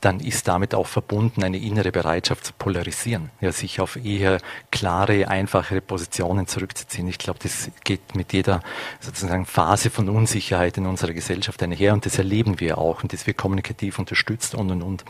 [0.00, 4.38] dann ist damit auch verbunden eine innere Bereitschaft zu polarisieren, ja, sich auf eher
[4.70, 7.08] klare, einfachere Positionen zurückzuziehen.
[7.08, 8.62] Ich glaube, das geht mit jeder
[9.00, 13.26] sozusagen Phase von Unsicherheit in unserer Gesellschaft einher und das erleben wir auch und das
[13.26, 15.04] wird kommunikativ unterstützt und und und.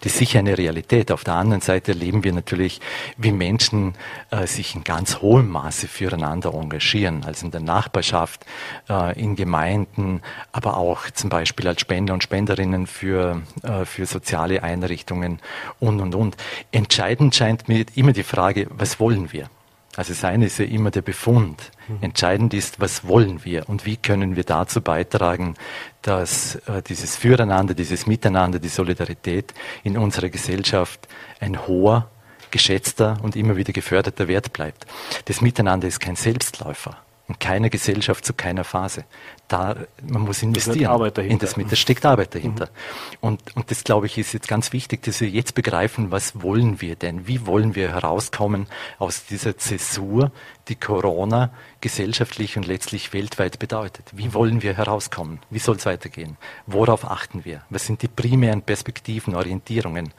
[0.00, 1.12] Das ist sicher eine Realität.
[1.12, 2.80] Auf der anderen Seite erleben wir natürlich,
[3.16, 3.94] wie Menschen
[4.30, 7.24] äh, sich in ganz hohem Maße füreinander engagieren.
[7.24, 8.44] Also in der Nachbarschaft,
[8.88, 10.22] äh, in Gemeinden,
[10.52, 15.40] aber auch zum Beispiel als Spender und Spenderinnen für, äh, für soziale Einrichtungen
[15.80, 16.36] und, und, und.
[16.72, 19.48] Entscheidend scheint mir immer die Frage, was wollen wir?
[19.96, 21.70] Also das eine ist ja immer der Befund.
[21.88, 21.98] Mhm.
[22.02, 25.54] Entscheidend ist, was wollen wir und wie können wir dazu beitragen,
[26.02, 31.08] dass äh, dieses Füreinander, dieses Miteinander, die Solidarität in unserer Gesellschaft
[31.40, 32.10] ein hoher,
[32.50, 34.86] geschätzter und immer wieder geförderter Wert bleibt.
[35.24, 36.96] Das Miteinander ist kein Selbstläufer.
[37.28, 39.04] In keiner Gesellschaft zu keiner Phase.
[39.48, 41.10] Da, man muss investieren.
[41.12, 42.66] Da in das mit, da steckt Arbeit dahinter.
[42.66, 43.16] Mhm.
[43.20, 46.80] Und, und das, glaube ich, ist jetzt ganz wichtig, dass wir jetzt begreifen, was wollen
[46.80, 47.26] wir denn?
[47.26, 48.68] Wie wollen wir herauskommen
[48.98, 50.30] aus dieser Zäsur,
[50.68, 51.50] die Corona
[51.80, 54.06] gesellschaftlich und letztlich weltweit bedeutet?
[54.12, 55.40] Wie wollen wir herauskommen?
[55.50, 56.36] Wie soll es weitergehen?
[56.66, 57.62] Worauf achten wir?
[57.70, 60.12] Was sind die primären Perspektiven, Orientierungen,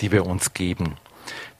[0.00, 0.96] die wir uns geben?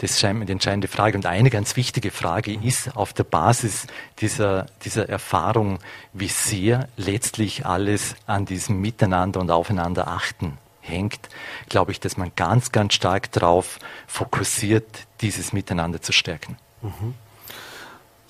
[0.02, 1.16] Das scheint mir die entscheidende Frage.
[1.16, 3.86] Und eine ganz wichtige Frage ist auf der Basis
[4.18, 5.78] dieser, dieser Erfahrung,
[6.12, 11.28] wie sehr letztlich alles an diesem Miteinander und Aufeinander achten hängt,
[11.68, 13.78] glaube ich, dass man ganz, ganz stark darauf
[14.08, 16.56] fokussiert, dieses Miteinander zu stärken.
[16.82, 17.14] Mhm.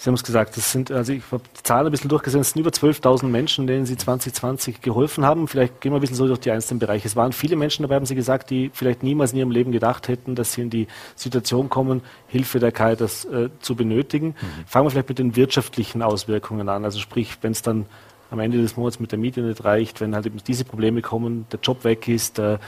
[0.03, 2.51] Sie haben es gesagt, das sind, also ich habe die Zahlen ein bisschen durchgesehen, es
[2.51, 5.47] sind über 12.000 Menschen, denen Sie 2020 geholfen haben.
[5.47, 7.07] Vielleicht gehen wir ein bisschen so durch die einzelnen Bereiche.
[7.07, 10.09] Es waren viele Menschen dabei, haben Sie gesagt, die vielleicht niemals in ihrem Leben gedacht
[10.09, 14.31] hätten, dass sie in die Situation kommen, Hilfe der Caritas äh, zu benötigen.
[14.31, 14.67] Mhm.
[14.67, 16.85] Fangen wir vielleicht mit den wirtschaftlichen Auswirkungen an.
[16.85, 17.87] Also sprich, wenn es dann
[18.33, 21.47] am Ende des Monats mit der Miete nicht reicht, wenn halt eben diese Probleme kommen,
[21.53, 22.59] der Job weg ist, äh,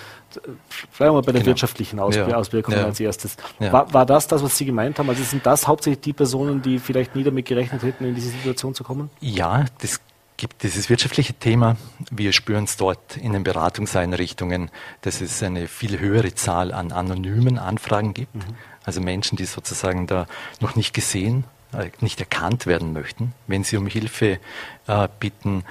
[0.97, 1.47] bleiben wir bei den genau.
[1.47, 2.27] wirtschaftlichen Aus ja.
[2.27, 2.85] Auswirkungen ja.
[2.85, 3.37] als erstes.
[3.59, 3.73] Ja.
[3.73, 5.09] War, war das das, was Sie gemeint haben?
[5.09, 8.75] Also sind das hauptsächlich die Personen, die vielleicht nie damit gerechnet hätten, in diese Situation
[8.75, 9.09] zu kommen?
[9.21, 10.01] Ja, das
[10.37, 11.77] gibt dieses wirtschaftliche Thema.
[12.11, 17.59] Wir spüren es dort in den Beratungseinrichtungen, dass es eine viel höhere Zahl an anonymen
[17.59, 18.35] Anfragen gibt.
[18.35, 18.43] Mhm.
[18.85, 20.27] Also Menschen, die sozusagen da
[20.61, 21.45] noch nicht gesehen
[22.01, 24.39] nicht erkannt werden möchten, wenn sie um Hilfe
[24.87, 25.65] äh, bitten.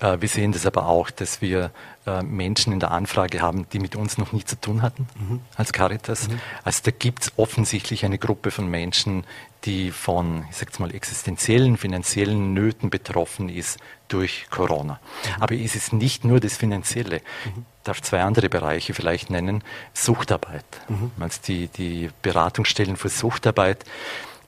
[0.00, 1.70] Äh, wir sehen das aber auch, dass wir
[2.06, 5.40] äh, Menschen in der Anfrage haben, die mit uns noch nie zu tun hatten mhm.
[5.56, 6.28] als Caritas.
[6.28, 6.40] Mhm.
[6.64, 9.24] Also da gibt es offensichtlich eine Gruppe von Menschen,
[9.64, 14.94] die von, ich sag's mal, existenziellen, finanziellen Nöten betroffen ist durch Corona.
[14.94, 15.42] Mhm.
[15.42, 17.16] Aber es ist nicht nur das Finanzielle.
[17.16, 17.66] Ich mhm.
[17.84, 19.62] darf zwei andere Bereiche vielleicht nennen.
[19.92, 20.64] Suchtarbeit.
[20.88, 21.10] Mhm.
[21.20, 23.84] Also die, die Beratungsstellen für Suchtarbeit.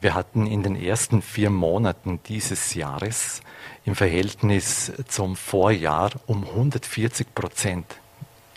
[0.03, 3.41] Wir hatten in den ersten vier Monaten dieses Jahres
[3.85, 7.87] im Verhältnis zum Vorjahr um 140 Prozent,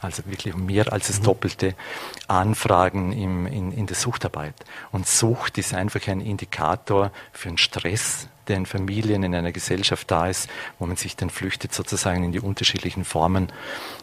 [0.02, 1.26] also wirklich um mehr als das mhm.
[1.26, 1.76] Doppelte,
[2.28, 4.56] Anfragen im, in, in der Suchtarbeit.
[4.91, 10.10] Und Sucht ist einfach ein Indikator für einen Stress, der in Familien, in einer Gesellschaft
[10.10, 13.52] da ist, wo man sich dann flüchtet sozusagen in die unterschiedlichen Formen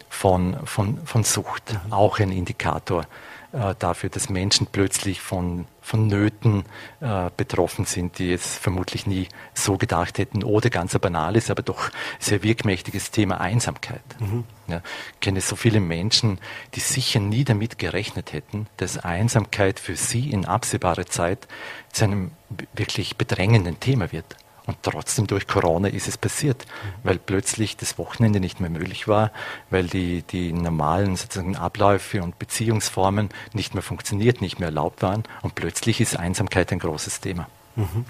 [0.08, 1.72] von, von, von Sucht.
[1.72, 1.92] Mhm.
[1.92, 3.04] Auch ein Indikator
[3.52, 6.64] äh, dafür, dass Menschen plötzlich von, von Nöten
[7.00, 10.42] äh, betroffen sind, die jetzt vermutlich nie so gedacht hätten.
[10.42, 14.02] Oder ganz ein banales, aber doch sehr wirkmächtiges Thema Einsamkeit.
[14.18, 14.44] Mhm.
[14.68, 14.80] Ja,
[15.14, 16.38] ich kenne so viele Menschen,
[16.74, 21.46] die sicher nie damit gerechnet hätten, dass Einsamkeit für sie in absehbarer Zeit
[21.92, 22.30] zu einem
[22.72, 24.36] wirklich bedrängenden Thema wird.
[24.66, 26.66] Und trotzdem durch Corona ist es passiert,
[27.02, 29.32] weil plötzlich das Wochenende nicht mehr möglich war,
[29.70, 35.24] weil die, die normalen sozusagen Abläufe und Beziehungsformen nicht mehr funktioniert, nicht mehr erlaubt waren.
[35.42, 37.48] Und plötzlich ist Einsamkeit ein großes Thema.
[37.74, 38.04] Mhm.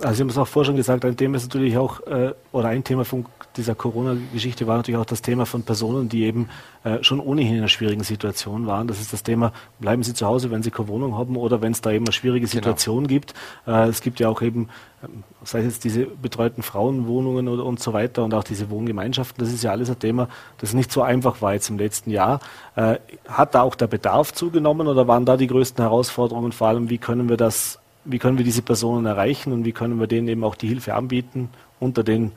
[0.00, 2.68] Also Sie haben es auch vorher schon gesagt, ein Thema ist natürlich auch, äh, oder
[2.68, 3.26] ein Thema von
[3.56, 6.48] dieser Corona-Geschichte war natürlich auch das Thema von Personen, die eben
[6.84, 8.86] äh, schon ohnehin in einer schwierigen Situation waren.
[8.86, 11.72] Das ist das Thema, bleiben Sie zu Hause, wenn Sie keine Wohnung haben oder wenn
[11.72, 12.52] es da eben eine schwierige genau.
[12.52, 13.08] Situation genau.
[13.08, 13.34] gibt.
[13.66, 14.68] Äh, es gibt ja auch eben,
[15.02, 19.44] ähm, sei es jetzt diese betreuten Frauenwohnungen oder, und so weiter und auch diese Wohngemeinschaften,
[19.44, 20.28] das ist ja alles ein Thema,
[20.58, 22.40] das nicht so einfach war jetzt im letzten Jahr.
[22.76, 26.88] Äh, hat da auch der Bedarf zugenommen oder waren da die größten Herausforderungen, vor allem
[26.88, 30.28] wie können wir das wie können wir diese Personen erreichen und wie können wir denen
[30.28, 32.32] eben auch die Hilfe anbieten unter den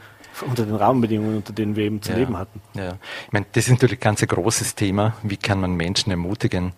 [0.47, 2.61] unter den Rahmenbedingungen, unter denen wir eben zu ja, leben hatten.
[2.73, 2.93] Ja.
[3.27, 5.13] Ich meine, das ist natürlich ein ganz großes Thema.
[5.23, 6.71] Wie kann man Menschen ermutigen,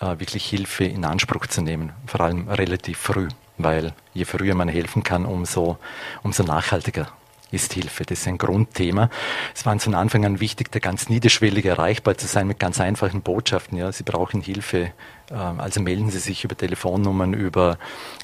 [0.00, 4.68] äh, wirklich Hilfe in Anspruch zu nehmen, vor allem relativ früh, weil je früher man
[4.68, 5.78] helfen kann, umso,
[6.22, 7.08] umso nachhaltiger
[7.50, 8.04] ist Hilfe.
[8.04, 9.10] Das ist ein Grundthema.
[9.54, 13.22] Es war von Anfang an wichtig, da ganz niederschwellig erreichbar zu sein mit ganz einfachen
[13.22, 13.78] Botschaften.
[13.78, 14.92] Ja, Sie brauchen Hilfe.
[15.30, 17.78] Ähm, also melden Sie sich über Telefonnummern, über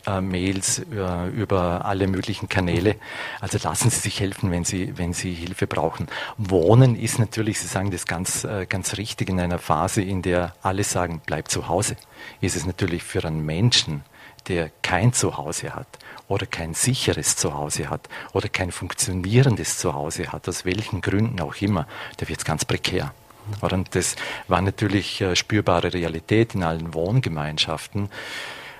[0.06, 2.96] äh, Mails, über alle möglichen Kanäle.
[3.40, 6.08] Also lassen Sie sich helfen, wenn Sie, wenn Sie Hilfe brauchen.
[6.38, 10.54] Wohnen ist natürlich, Sie sagen das ganz, äh, ganz richtig, in einer Phase, in der
[10.62, 11.96] alle sagen, bleib zu Hause,
[12.40, 14.04] ist es natürlich für einen Menschen,
[14.48, 15.86] der kein Zuhause hat,
[16.34, 21.86] oder kein sicheres Zuhause hat oder kein funktionierendes Zuhause hat, aus welchen Gründen auch immer,
[22.18, 23.14] der wird ganz prekär.
[23.60, 24.16] Und das
[24.48, 28.08] war natürlich äh, spürbare Realität in allen Wohngemeinschaften.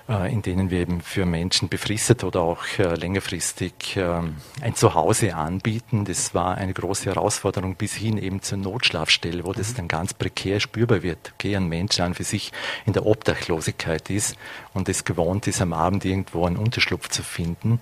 [0.07, 5.33] Äh, in denen wir eben für Menschen befristet oder auch äh, längerfristig ähm, ein Zuhause
[5.33, 6.05] anbieten.
[6.05, 9.77] Das war eine große Herausforderung bis hin eben zur Notschlafstelle, wo das mhm.
[9.77, 11.33] dann ganz prekär spürbar wird.
[11.33, 12.51] Okay, ein Mensch an für sich
[12.85, 14.37] in der Obdachlosigkeit ist
[14.75, 17.79] und es gewohnt ist, am Abend irgendwo einen Unterschlupf zu finden,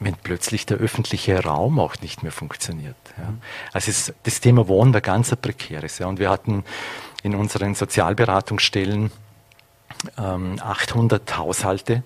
[0.00, 2.96] wenn plötzlich der öffentliche Raum auch nicht mehr funktioniert.
[3.18, 3.28] Ja.
[3.28, 3.42] Mhm.
[3.74, 5.98] Also es, das Thema Wohnen war ganz ein prekäres.
[5.98, 6.06] Ja.
[6.06, 6.64] Und wir hatten
[7.22, 9.10] in unseren Sozialberatungsstellen
[10.16, 12.02] 800 ähm, Haushalte,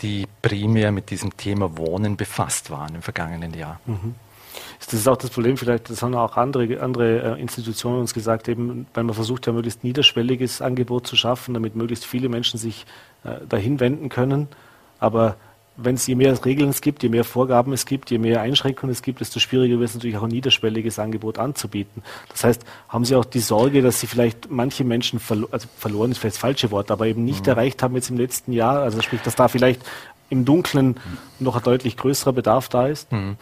[0.00, 3.80] die primär mit diesem Thema Wohnen befasst waren im vergangenen Jahr.
[3.86, 4.14] Mhm.
[4.78, 8.48] Das ist auch das Problem, vielleicht, das haben auch andere, andere äh, Institutionen uns gesagt,
[8.48, 12.86] eben, weil man versucht ja möglichst niederschwelliges Angebot zu schaffen, damit möglichst viele Menschen sich
[13.24, 14.48] äh, dahin wenden können.
[14.98, 15.36] Aber
[15.76, 18.92] wenn es je mehr Regeln es gibt, je mehr Vorgaben es gibt, je mehr Einschränkungen
[18.92, 22.02] es gibt, desto schwieriger wird es natürlich auch ein niederschwelliges Angebot anzubieten.
[22.30, 26.10] Das heißt, haben Sie auch die Sorge, dass Sie vielleicht manche Menschen verlo also verloren
[26.10, 27.50] ist vielleicht das falsche Wort, aber eben nicht mhm.
[27.50, 28.80] erreicht haben jetzt im letzten Jahr?
[28.80, 29.82] Also sprich, dass da vielleicht
[30.30, 30.96] im Dunkeln
[31.38, 33.12] noch ein deutlich größerer Bedarf da ist?
[33.12, 33.36] Mhm.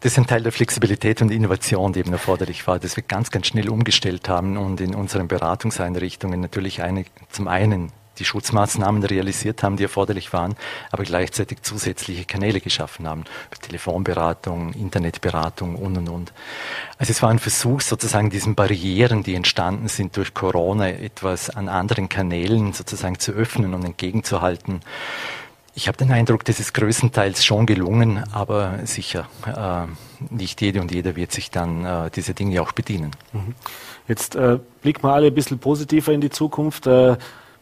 [0.00, 3.30] Das ist ein Teil der Flexibilität und Innovation, die eben erforderlich war, dass wir ganz,
[3.30, 9.62] ganz schnell umgestellt haben und in unseren Beratungseinrichtungen natürlich eine, zum einen die Schutzmaßnahmen realisiert
[9.62, 10.56] haben, die erforderlich waren,
[10.90, 13.24] aber gleichzeitig zusätzliche Kanäle geschaffen haben.
[13.62, 16.32] Telefonberatung, Internetberatung und, und, und.
[16.98, 21.68] Also es war ein Versuch, sozusagen diesen Barrieren, die entstanden sind durch Corona, etwas an
[21.68, 24.80] anderen Kanälen sozusagen zu öffnen und entgegenzuhalten.
[25.74, 29.86] Ich habe den Eindruck, das ist größtenteils schon gelungen, aber sicher, äh,
[30.34, 33.12] nicht jede und jeder wird sich dann äh, diese Dinge auch bedienen.
[33.32, 33.54] Mhm.
[34.08, 36.86] Jetzt äh, blicken wir alle ein bisschen positiver in die Zukunft.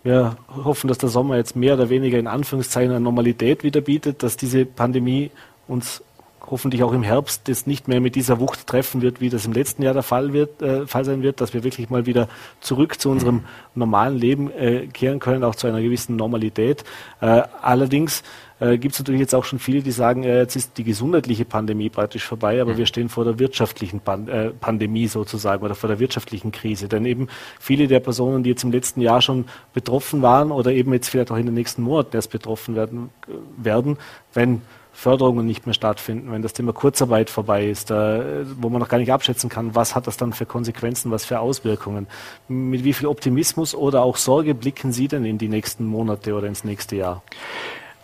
[0.02, 4.22] Wir hoffen, dass der Sommer jetzt mehr oder weniger in Anführungszeichen eine Normalität wieder bietet,
[4.22, 5.30] dass diese Pandemie
[5.66, 6.02] uns
[6.50, 9.52] hoffentlich auch im Herbst das nicht mehr mit dieser Wucht treffen wird, wie das im
[9.52, 12.28] letzten Jahr der Fall, wird, äh, Fall sein wird, dass wir wirklich mal wieder
[12.60, 13.44] zurück zu unserem
[13.74, 16.84] normalen Leben äh, kehren können, auch zu einer gewissen Normalität.
[17.20, 18.22] Äh, allerdings
[18.60, 21.44] äh, gibt es natürlich jetzt auch schon viele, die sagen, äh, jetzt ist die gesundheitliche
[21.44, 22.78] Pandemie praktisch vorbei, aber mhm.
[22.78, 26.88] wir stehen vor der wirtschaftlichen Pan äh, Pandemie sozusagen oder vor der wirtschaftlichen Krise.
[26.88, 27.28] Denn eben
[27.60, 31.30] viele der Personen, die jetzt im letzten Jahr schon betroffen waren oder eben jetzt vielleicht
[31.30, 33.96] auch in den nächsten Monaten erst betroffen werden, äh, werden
[34.34, 34.62] wenn
[34.98, 38.98] Förderungen nicht mehr stattfinden, wenn das Thema Kurzarbeit vorbei ist, äh, wo man noch gar
[38.98, 42.08] nicht abschätzen kann, was hat das dann für Konsequenzen, was für Auswirkungen.
[42.48, 46.48] Mit wie viel Optimismus oder auch Sorge blicken Sie denn in die nächsten Monate oder
[46.48, 47.22] ins nächste Jahr?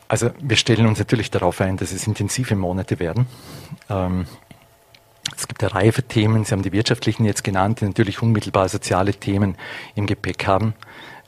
[0.09, 3.27] Also wir stellen uns natürlich darauf ein, dass es intensive Monate werden.
[3.89, 4.27] Ähm,
[5.37, 8.69] es gibt eine Reihe von Themen, Sie haben die wirtschaftlichen jetzt genannt, die natürlich unmittelbar
[8.69, 9.57] soziale Themen
[9.95, 10.75] im Gepäck haben.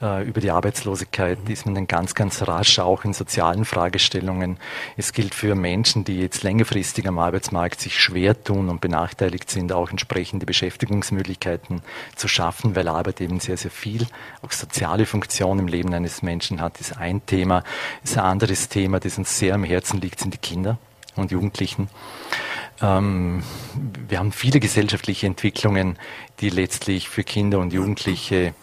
[0.00, 4.58] Äh, über die Arbeitslosigkeit ist man dann ganz, ganz rasch auch in sozialen Fragestellungen.
[4.96, 9.72] Es gilt für Menschen, die jetzt längerfristig am Arbeitsmarkt sich schwer tun und benachteiligt sind,
[9.72, 11.80] auch entsprechende Beschäftigungsmöglichkeiten
[12.14, 14.06] zu schaffen, weil Arbeit eben sehr, sehr viel
[14.42, 17.64] auch soziale Funktion im Leben eines Menschen hat, ist ein Thema.
[18.04, 20.78] Ist ein anderes Thema, das uns sehr am Herzen liegt, sind die Kinder
[21.14, 21.88] und Jugendlichen.
[22.82, 23.42] Ähm,
[24.08, 25.98] wir haben viele gesellschaftliche Entwicklungen,
[26.40, 28.54] die letztlich für Kinder und Jugendliche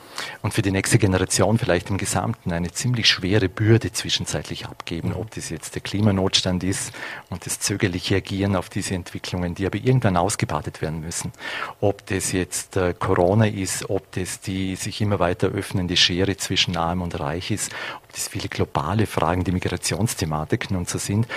[0.41, 5.31] und für die nächste Generation vielleicht im Gesamten eine ziemlich schwere Bürde zwischenzeitlich abgeben, ob
[5.31, 6.91] das jetzt der Klimanotstand ist
[7.29, 11.31] und das zögerliche Agieren auf diese Entwicklungen, die aber irgendwann ausgebadet werden müssen.
[11.81, 16.77] Ob das jetzt äh, Corona ist, ob das die sich immer weiter öffnende Schere zwischen
[16.77, 17.71] Arm und Reich ist,
[18.03, 21.27] ob das viele globale Fragen, die Migrationsthematiken und so sind.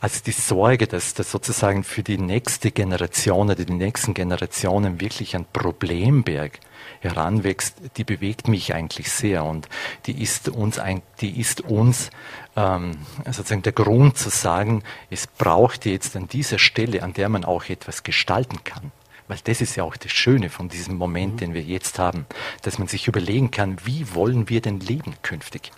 [0.00, 5.34] Also die Sorge, dass das sozusagen für die nächste Generation oder die nächsten Generationen wirklich
[5.36, 6.60] ein Problemberg
[7.00, 9.68] heranwächst, die bewegt mich eigentlich sehr und
[10.06, 12.10] die ist uns, ein, die ist uns
[12.56, 17.44] ähm, sozusagen der Grund zu sagen, es braucht jetzt an dieser Stelle, an der man
[17.44, 18.92] auch etwas gestalten kann.
[19.28, 21.38] Weil das ist ja auch das Schöne von diesem Moment, mhm.
[21.38, 22.26] den wir jetzt haben,
[22.62, 25.70] dass man sich überlegen kann, wie wollen wir denn leben künftig?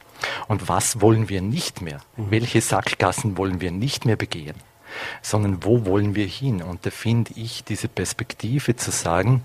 [0.49, 2.01] Und was wollen wir nicht mehr?
[2.17, 2.31] Mhm.
[2.31, 4.57] Welche Sackgassen wollen wir nicht mehr begehen?
[5.23, 6.63] Sondern wo wollen wir hin?
[6.63, 9.45] Und da finde ich diese Perspektive zu sagen,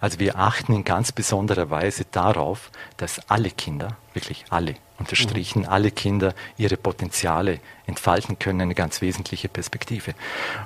[0.00, 5.68] also wir achten in ganz besonderer Weise darauf, dass alle Kinder, wirklich alle, unterstrichen, mhm.
[5.68, 10.14] alle Kinder ihre Potenziale entfalten können, eine ganz wesentliche Perspektive.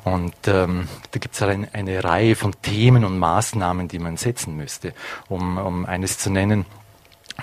[0.04, 4.56] Und ähm, da gibt es eine, eine Reihe von Themen und Maßnahmen, die man setzen
[4.56, 4.94] müsste,
[5.28, 6.66] um, um eines zu nennen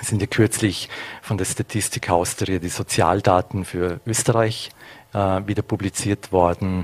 [0.02, 0.90] sind ja kürzlich
[1.22, 4.72] von der Statistik Austria die Sozialdaten für Österreich
[5.16, 6.84] wieder publiziert worden.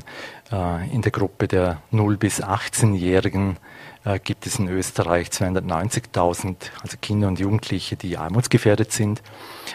[0.51, 3.57] Äh, in der Gruppe der 0- bis 18-Jährigen
[4.03, 9.21] äh, gibt es in Österreich 290.000, also Kinder und Jugendliche, die armutsgefährdet sind.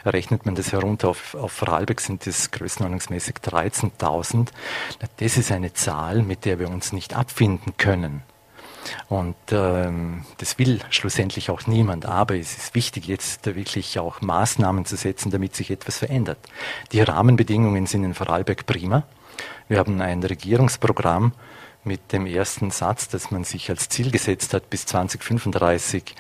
[0.04, 4.48] Rechnet man das herunter auf, auf Vorarlberg sind es größenordnungsmäßig 13.000.
[5.18, 8.22] Das ist eine Zahl, mit der wir uns nicht abfinden können.
[9.09, 12.07] Und ähm, das will schlussendlich auch niemand.
[12.07, 16.39] Aber es ist wichtig, jetzt wirklich auch Maßnahmen zu setzen, damit sich etwas verändert.
[16.93, 19.05] Die Rahmenbedingungen sind in Vorarlberg prima.
[19.68, 21.32] Wir haben ein Regierungsprogramm
[21.84, 26.14] mit dem ersten Satz, dass man sich als Ziel gesetzt hat, bis 2035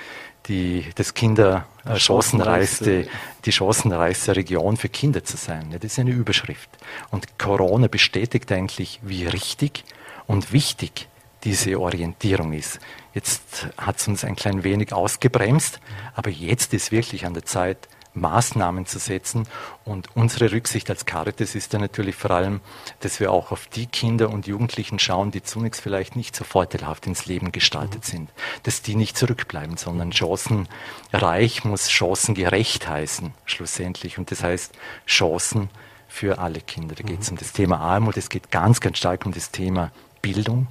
[0.46, 3.08] die, das Kinder äh, chancenreichste,
[3.44, 5.70] die chancenreichste Region für Kinder zu sein.
[5.72, 6.70] Das ist eine Überschrift.
[7.10, 9.84] Und Corona bestätigt eigentlich, wie richtig
[10.26, 11.08] und wichtig
[11.46, 12.80] diese Orientierung ist.
[13.14, 15.80] Jetzt hat es uns ein klein wenig ausgebremst,
[16.14, 19.46] aber jetzt ist wirklich an der Zeit, Maßnahmen zu setzen.
[19.84, 22.60] Und unsere Rücksicht als Caritas ist dann natürlich vor allem,
[23.00, 27.06] dass wir auch auf die Kinder und Jugendlichen schauen, die zunächst vielleicht nicht so vorteilhaft
[27.06, 28.10] ins Leben gestaltet mhm.
[28.10, 28.30] sind.
[28.64, 34.18] Dass die nicht zurückbleiben, sondern chancenreich muss chancengerecht heißen, schlussendlich.
[34.18, 34.72] Und das heißt
[35.06, 35.68] Chancen
[36.08, 36.94] für alle Kinder.
[36.94, 37.34] Da geht es mhm.
[37.34, 39.92] um das Thema Armut, es geht ganz, ganz stark um das Thema
[40.22, 40.66] Bildung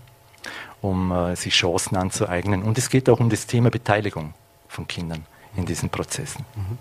[0.86, 2.64] um äh, sich Chancen anzueignen.
[2.64, 4.34] Und es geht auch um das Thema Beteiligung
[4.68, 5.26] von Kindern
[5.56, 6.46] in diesen Prozessen.
[6.56, 6.78] Mhm.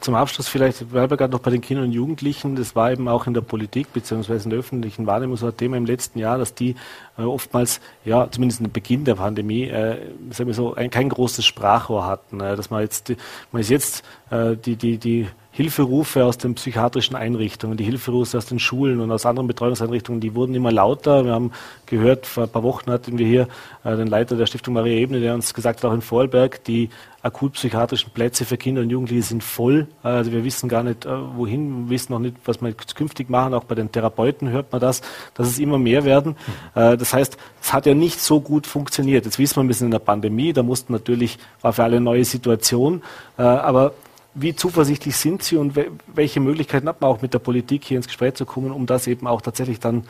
[0.00, 3.08] Zum Abschluss vielleicht, weil wir gerade noch bei den Kindern und Jugendlichen, das war eben
[3.08, 6.36] auch in der Politik beziehungsweise in der öffentlichen Wahrnehmung so ein Thema im letzten Jahr,
[6.36, 6.76] dass die
[7.18, 9.96] äh, oftmals, ja, zumindest im Beginn der Pandemie, äh,
[10.30, 12.40] sagen wir so, ein, kein großes Sprachrohr hatten.
[12.40, 13.12] Äh, dass man jetzt,
[13.52, 18.44] man ist jetzt äh, die, die, die Hilferufe aus den psychiatrischen Einrichtungen, die Hilferufe aus
[18.44, 21.24] den Schulen und aus anderen Betreuungseinrichtungen, die wurden immer lauter.
[21.24, 21.50] Wir haben
[21.86, 23.48] gehört, vor ein paar Wochen hatten wir hier
[23.82, 26.90] äh, den Leiter der Stiftung Maria Ebene, der uns gesagt hat, auch in Vorarlberg, die
[27.22, 29.86] akutpsychiatrischen Plätze für Kinder und Jugendliche sind voll.
[30.02, 33.54] Also wir wissen gar nicht, äh, wohin, wir wissen noch nicht, was wir künftig machen.
[33.54, 35.00] Auch bei den Therapeuten hört man das,
[35.32, 36.36] dass es immer mehr werden.
[36.74, 36.98] Mhm.
[36.98, 39.24] Das heißt, es hat ja nicht so gut funktioniert.
[39.24, 42.04] Jetzt wissen wir, wir sind in der Pandemie, da mussten natürlich, war für alle eine
[42.04, 43.02] neue Situation.
[43.38, 43.94] Äh, aber
[44.38, 45.78] wie zuversichtlich sind Sie und
[46.14, 49.06] welche Möglichkeiten hat man auch mit der Politik hier ins Gespräch zu kommen, um das
[49.06, 50.04] eben auch tatsächlich dann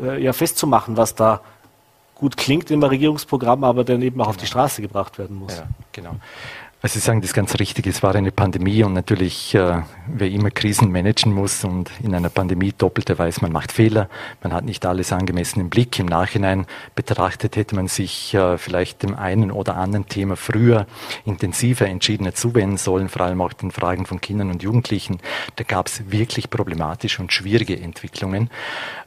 [0.00, 1.40] äh, ja, festzumachen, was da
[2.14, 4.50] gut klingt im Regierungsprogramm, aber dann eben auch auf die genau.
[4.50, 5.56] Straße gebracht werden muss.
[5.56, 6.16] Ja, genau.
[6.82, 10.50] Also Sie sagen das ganz richtig, es war eine Pandemie und natürlich, äh, wer immer
[10.50, 14.08] Krisen managen muss und in einer Pandemie doppelte weiß, man macht Fehler,
[14.42, 15.98] man hat nicht alles angemessen im Blick.
[15.98, 16.64] Im Nachhinein
[16.94, 20.86] betrachtet hätte man sich äh, vielleicht dem einen oder anderen Thema früher
[21.26, 25.18] intensiver, entschiedener zuwenden sollen, vor allem auch den Fragen von Kindern und Jugendlichen.
[25.56, 28.48] Da gab es wirklich problematische und schwierige Entwicklungen.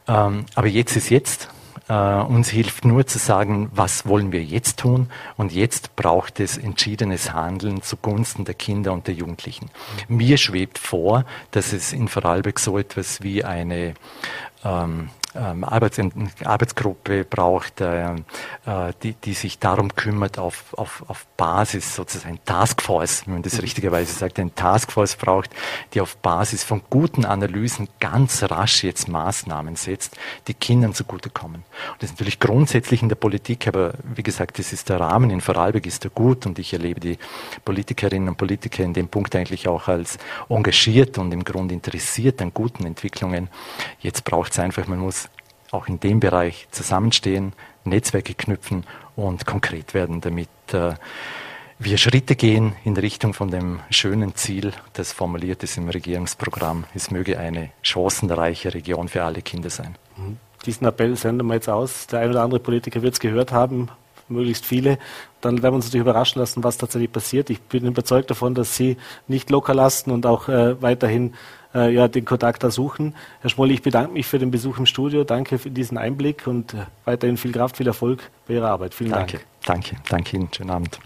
[0.06, 1.48] Ähm, aber jetzt ist jetzt
[1.88, 5.08] äh, uns hilft nur zu sagen, was wollen wir jetzt tun?
[5.36, 9.70] Und jetzt braucht es entschiedenes Handeln zugunsten der Kinder und der Jugendlichen.
[10.08, 13.94] Mir schwebt vor, dass es in Vorarlberg so etwas wie eine
[14.64, 16.00] ähm, Arbeits
[16.44, 23.26] Arbeitsgruppe braucht, äh, äh, die, die sich darum kümmert, auf, auf, auf Basis sozusagen Taskforce,
[23.26, 23.60] wenn man das mhm.
[23.60, 25.50] richtigerweise sagt, ein Taskforce braucht,
[25.92, 30.16] die auf Basis von guten Analysen ganz rasch jetzt Maßnahmen setzt,
[30.46, 31.56] die Kindern zugutekommen.
[31.92, 35.30] Und das ist natürlich grundsätzlich in der Politik, aber wie gesagt, das ist der Rahmen.
[35.30, 37.18] In Vorarlberg ist er gut und ich erlebe die
[37.64, 40.18] Politikerinnen und Politiker in dem Punkt eigentlich auch als
[40.48, 43.48] engagiert und im Grunde interessiert an guten Entwicklungen.
[43.98, 45.23] Jetzt braucht es einfach, man muss
[45.74, 47.52] auch in dem Bereich zusammenstehen,
[47.84, 48.84] Netzwerke knüpfen
[49.16, 50.94] und konkret werden, damit äh,
[51.78, 56.84] wir Schritte gehen in Richtung von dem schönen Ziel, das formuliert ist im Regierungsprogramm.
[56.94, 59.96] Es möge eine chancenreiche Region für alle Kinder sein.
[60.16, 60.38] Mhm.
[60.64, 62.06] Diesen Appell senden wir jetzt aus.
[62.06, 63.88] Der ein oder andere Politiker wird es gehört haben,
[64.28, 64.98] möglichst viele.
[65.42, 67.50] Dann werden wir uns natürlich überraschen lassen, was tatsächlich passiert.
[67.50, 68.96] Ich bin überzeugt davon, dass Sie
[69.28, 71.34] nicht locker lassen und auch äh, weiterhin
[71.74, 73.14] äh, ja, den Kontakt da suchen.
[73.40, 75.24] Herr Schmoll, ich bedanke mich für den Besuch im Studio.
[75.24, 78.94] Danke für diesen Einblick und äh, weiterhin viel Kraft, viel Erfolg bei Ihrer Arbeit.
[78.94, 79.84] Vielen danke, Dank.
[79.84, 80.48] Danke, danke Ihnen.
[80.54, 80.98] Schönen Abend.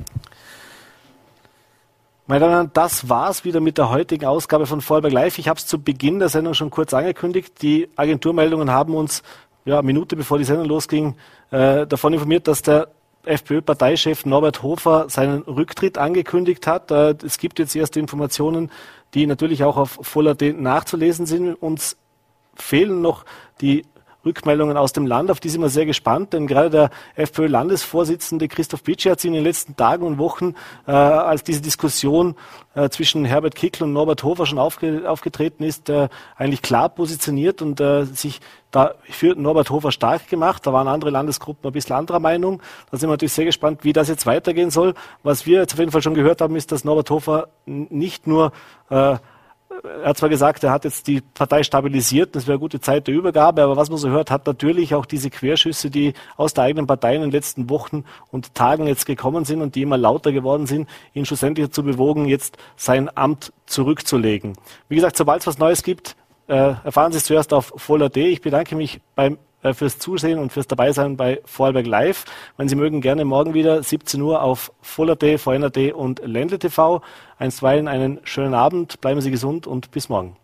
[2.26, 5.38] Meine Damen und Herren, das war's wieder mit der heutigen Ausgabe von Vorarlberg Live.
[5.38, 7.62] Ich habe es zu Beginn der Sendung schon kurz angekündigt.
[7.62, 9.22] Die Agenturmeldungen haben uns
[9.64, 11.14] ja, Minute bevor die Sendung losging,
[11.50, 12.88] äh, davon informiert, dass der
[13.28, 16.90] FPÖ-Parteichef Norbert Hofer seinen Rücktritt angekündigt hat.
[16.90, 18.70] Äh, es gibt jetzt erste Informationen,
[19.14, 21.54] die natürlich auch auf Voller nachzulesen sind.
[21.54, 21.96] Uns
[22.54, 23.24] fehlen noch
[23.60, 23.84] die
[24.24, 28.82] Rückmeldungen aus dem Land, auf die sind wir sehr gespannt, denn gerade der FPÖ-Landesvorsitzende Christoph
[28.82, 30.54] Bitschi hat sich in den letzten Tagen und Wochen,
[30.86, 32.34] äh, als diese Diskussion
[32.74, 37.62] äh, zwischen Herbert Kickl und Norbert Hofer schon aufge aufgetreten ist, äh, eigentlich klar positioniert
[37.62, 38.40] und äh, sich
[38.70, 40.66] da für Norbert Hofer stark gemacht.
[40.66, 42.60] Da waren andere Landesgruppen ein bisschen anderer Meinung.
[42.90, 44.94] Da sind wir natürlich sehr gespannt, wie das jetzt weitergehen soll.
[45.22, 48.52] Was wir jetzt auf jeden Fall schon gehört haben, ist, dass Norbert Hofer nicht nur
[48.90, 49.16] äh,
[49.82, 53.06] er hat zwar gesagt, er hat jetzt die Partei stabilisiert, das wäre eine gute Zeit
[53.06, 56.64] der Übergabe, aber was man so hört, hat natürlich auch diese Querschüsse, die aus der
[56.64, 60.32] eigenen Partei in den letzten Wochen und Tagen jetzt gekommen sind und die immer lauter
[60.32, 64.54] geworden sind, ihn schlussendlich dazu bewogen, jetzt sein Amt zurückzulegen.
[64.88, 66.16] Wie gesagt, sobald es was Neues gibt,
[66.48, 68.26] äh, erfahren Sie es zuerst auf Voller.de.
[68.26, 69.38] Ich bedanke mich beim
[69.74, 72.24] fürs Zusehen und fürs Dabeisein bei Vorarlberg Live.
[72.56, 77.02] Wenn Sie mögen, gerne morgen wieder 17 Uhr auf Voller.de, VNRT und Ländle TV.
[77.38, 80.36] Einstweilen einen schönen Abend, bleiben Sie gesund und bis morgen.